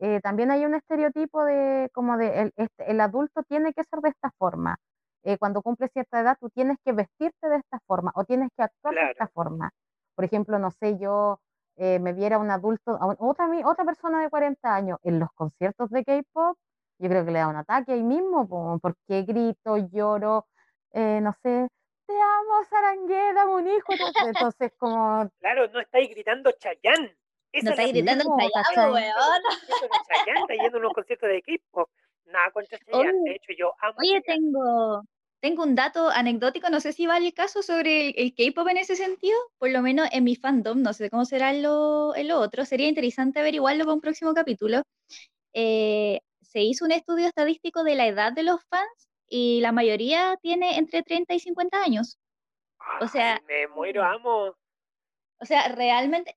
[0.00, 4.00] eh, también hay un estereotipo de como de el, este- el adulto tiene que ser
[4.00, 4.76] de esta forma.
[5.24, 8.62] Eh, cuando cumple cierta edad, tú tienes que vestirte de esta forma o tienes que
[8.64, 9.70] actuar de esta forma.
[10.16, 11.40] Por ejemplo, no sé, yo
[11.76, 15.30] eh, me viera un adulto, a un- otra, otra persona de 40 años en los
[15.34, 16.56] conciertos de K-pop,
[16.98, 20.46] yo creo que le da un ataque ahí mismo, po, porque grito, lloro,
[20.92, 21.68] eh, no sé,
[22.06, 23.92] te amo, Sarangué, dame un hijo.
[23.92, 27.16] Entonces, entonces, como, Claro, no estáis gritando Chayán.
[27.52, 28.24] Esa No estáis gritando
[28.54, 28.90] ¿cachai?
[28.92, 29.42] weón.
[30.08, 31.88] Chayán está yendo a unos conciertos de K-pop.
[32.26, 33.14] Nada contra Chayán.
[33.14, 34.24] Oye, De hecho, yo amo Oye, Chayanne.
[34.52, 35.02] tengo,
[35.40, 38.78] tengo un dato anecdótico, no sé si vale el caso sobre el, el K-pop en
[38.78, 42.28] ese sentido, por lo menos en mi fandom, no sé cómo será en lo, en
[42.28, 44.82] lo otro, sería interesante averiguarlo para un próximo capítulo.
[45.52, 50.36] Eh, se hizo un estudio estadístico de la edad de los fans y la mayoría
[50.42, 52.18] tiene entre 30 y 50 años.
[53.00, 54.54] O sea, Ay, me muero, amo.
[55.40, 56.36] o sea, realmente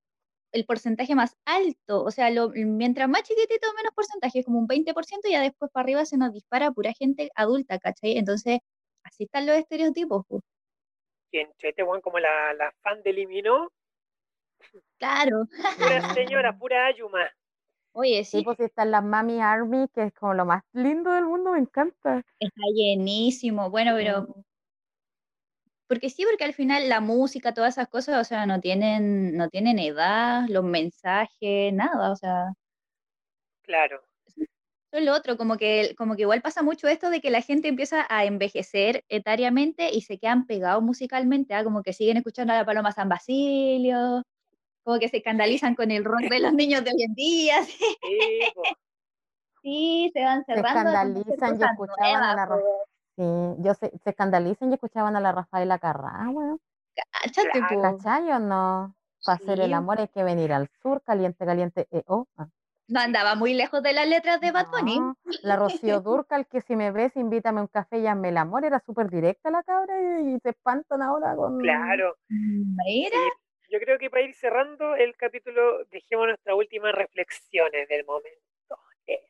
[0.54, 5.28] el porcentaje más alto, o sea, lo- mientras más chiquitito, menos porcentaje, como un 20%,
[5.28, 8.18] y ya después para arriba se nos dispara pura gente adulta, ¿cachai?
[8.18, 8.60] Entonces,
[9.04, 10.26] así están los estereotipos.
[10.28, 10.42] po.
[11.32, 13.70] Quien chete, weón, como la, la fan de Eliminó.
[14.98, 15.44] Claro,
[15.78, 17.30] Pura señora, pura Ayuma.
[17.96, 21.26] Oye, Sí, sí, pues están las Mami Army, que es como lo más lindo del
[21.26, 22.22] mundo, me encanta.
[22.40, 23.70] está llenísimo.
[23.70, 24.28] Bueno, pero
[25.88, 29.50] porque sí, porque al final la música, todas esas cosas, o sea, no tienen, no
[29.50, 32.54] tienen edad, los mensajes, nada, o sea,
[33.64, 34.02] Claro.
[34.28, 34.46] eso
[34.92, 37.68] es lo otro, como que, como que igual pasa mucho esto de que la gente
[37.68, 41.64] empieza a envejecer etariamente y se quedan pegados musicalmente, ¿ah?
[41.64, 44.24] como que siguen escuchando a la Paloma San Basilio,
[44.86, 47.56] como que se escandalizan con el rock de los niños de hoy en día,
[49.64, 52.60] sí, se van Se cerrando conocer escandalizan y escuchaban a la
[53.18, 53.24] Sí,
[53.60, 56.60] yo se, se escandalizan y escuchaban a la Rafaela Carrá, weón.
[57.22, 57.76] Cáchate, Claro.
[57.76, 57.82] po.
[57.82, 58.96] ¿Cachai o no?
[59.26, 62.28] Para hacer el amor hay que venir al sur, caliente, caliente, eh, oh.
[62.38, 62.48] ah.
[62.88, 65.00] No andaba muy lejos de las letras de Bad Bunny.
[65.00, 68.38] No, la Rocío Durcal, que si me ves, invítame a un café y hazme el
[68.38, 71.58] amor, era súper directa la cabra y, y se espantan ahora con...
[71.60, 72.16] Claro.
[72.30, 73.32] Mira, Sí,
[73.70, 78.42] yo creo que para ir cerrando el capítulo, dejemos nuestras últimas reflexiones del momento.
[79.08, 79.22] Eh,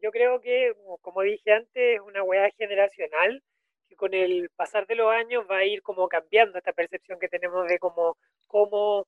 [0.00, 3.42] Yo creo que, como- dije antes, es una weá generacional
[3.88, 7.28] que con el pasar de los años va a ir como cambiando esta percepción que
[7.28, 8.16] tenemos de cómo,
[8.48, 9.06] cómo,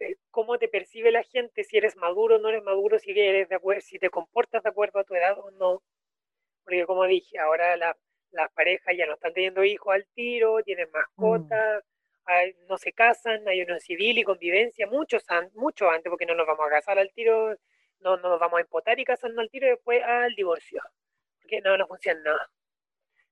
[0.00, 3.48] eh, cómo te percibe la gente, si eres maduro o no eres maduro, si eres
[3.48, 5.82] de acuerdo, si te comportas de acuerdo a tu edad o no.
[6.64, 7.96] Porque como dije, ahora la-
[8.32, 11.84] las parejas ya no están teniendo hijos al tiro, tienen mascotas,
[12.26, 16.34] hay- no se casan, hay unión civil y convivencia, muchos, an- mucho antes, porque no
[16.34, 17.54] nos vamos a casar al tiro,
[18.00, 20.82] no, no nos vamos a empotar y casarnos al tiro y después al divorcio.
[21.40, 22.50] Porque no, no funciona nada.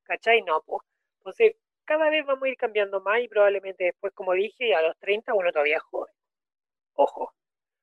[0.05, 0.43] ¿Cachai?
[0.43, 0.81] No, pues.
[1.19, 4.97] Entonces, cada vez vamos a ir cambiando más y probablemente después, como dije, a los
[4.99, 6.13] 30 uno todavía es joven.
[6.95, 7.35] Ojo,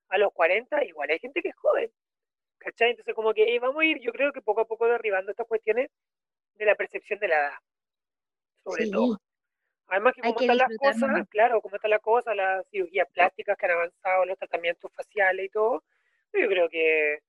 [0.10, 1.92] a los 40 igual hay gente que es joven.
[2.60, 2.92] ¿Cachai?
[2.92, 5.48] Entonces, como que eh, vamos a ir, yo creo que poco a poco derribando estas
[5.48, 5.90] cuestiones
[6.56, 7.54] de la percepción de la edad.
[8.64, 9.18] Sobre sí, todo.
[9.90, 13.58] Además que Hay como están las cosas, claro, como están las cosas, las cirugías plásticas
[13.58, 15.84] que han avanzado, los tratamientos faciales y todo,
[16.34, 17.20] yo creo que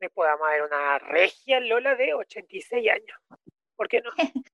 [0.00, 3.18] después vamos a ver una regia Lola de 86 años.
[3.76, 4.10] ¿Por qué no?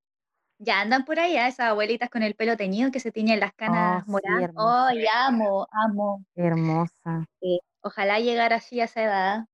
[0.59, 1.47] ya andan por ahí, ¿ah?
[1.47, 4.43] esas abuelitas con el pelo teñido que se tiñen las canas sí, moradas.
[4.43, 4.87] hermosa.
[4.89, 6.25] ¡Ay, amo, amo!
[6.35, 7.25] Hermosa.
[7.41, 9.45] Sí, Ojalá llegar así a esa edad.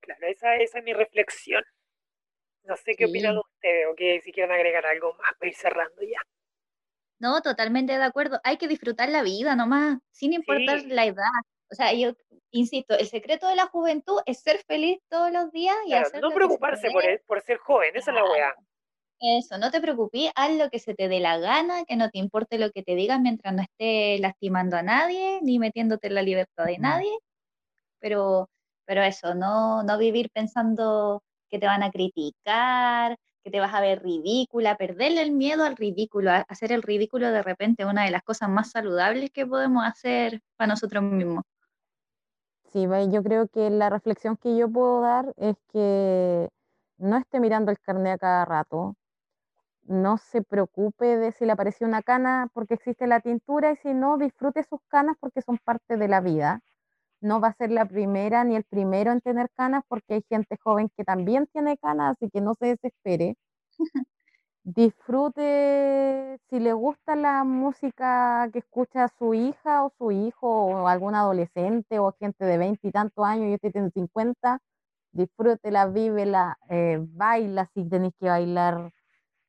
[0.00, 1.62] Claro, esa, esa es mi reflexión.
[2.64, 3.10] No sé qué Sí.
[3.10, 6.18] opinan ustedes o que si quieren agregar algo más para ir cerrando ya.
[7.20, 8.40] No, totalmente de acuerdo.
[8.44, 10.86] Hay que disfrutar la vida nomás, sin importar Sí.
[10.88, 11.24] la edad.
[11.70, 12.12] O sea, yo
[12.50, 16.20] insisto, el secreto de la juventud es ser feliz todos los días y Claro, hacer
[16.20, 18.32] no preocuparse por, el- por ser joven, esa es la Claro.
[18.32, 18.54] weá.
[19.20, 22.18] Eso, no te preocupes, haz lo que se te dé la gana, que no te
[22.18, 26.22] importe lo que te digan mientras no estés lastimando a nadie, ni metiéndote en la
[26.22, 27.16] libertad de nadie.
[28.00, 28.48] Pero,
[28.84, 33.80] pero eso, no, no vivir pensando que te van a criticar, que te vas a
[33.80, 38.10] ver ridícula, perderle el miedo al ridículo, a- hacer el ridículo de repente una de
[38.10, 41.44] las cosas más saludables que podemos hacer para nosotros mismos.
[42.72, 46.48] Sí, yo creo que la reflexión que yo puedo dar es que
[46.98, 48.96] no esté mirando el carnet a cada rato,
[49.84, 53.94] no se preocupe de si le apareció una cana porque existe la tintura y si
[53.94, 56.60] no, disfrute sus canas porque son parte de la vida.
[57.28, 60.56] No va a ser la primera ni el primero en tener canas porque hay gente
[60.62, 63.36] joven que también tiene canas, así que no se desespere.
[64.64, 71.14] Disfrute si le gusta la música que escucha su hija o su hijo o algún
[71.14, 74.60] adolescente o gente de 20 y tantos años y usted tiene 50,
[75.12, 78.92] disfrútela, vívela, eh, baila si tenéis que bailar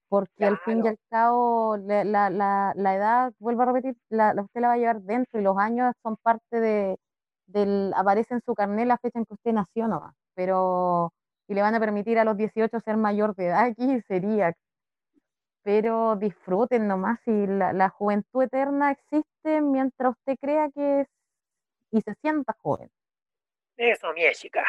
[0.09, 4.33] porque al fin y al cabo la, la, la, la edad, vuelvo a repetir, la,
[4.33, 6.97] la- usted la va a llevar dentro y los años son parte de,
[7.47, 11.13] del, aparece en su carnet la fecha en que usted nació nomás, pero,
[11.47, 14.53] y le van a permitir a los 18 ser mayor de edad aquí, sería,
[15.63, 21.07] pero disfruten nomás y la, la juventud eterna existe mientras usted crea que es
[21.91, 22.89] y se sienta joven.
[23.77, 24.63] Eso, mi chica.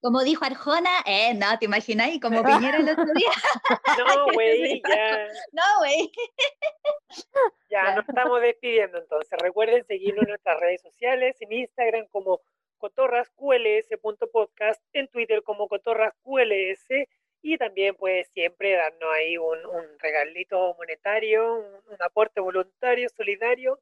[0.00, 2.20] Como dijo Arjona, eh, no, ¿te imagináis?
[2.20, 3.30] Como Piñera el otro día.
[3.98, 6.10] No, güey, ya, No, güey.
[7.68, 9.38] ya nos estamos despidiendo entonces.
[9.40, 12.40] Recuerden seguirnos en nuestras redes sociales, en Instagram como
[12.78, 16.86] cotorrasqls.podcast, en Twitter como cotorrasqls
[17.42, 23.78] y también pues siempre darnos ahí un, un regalito monetario, un, un aporte voluntario, solidario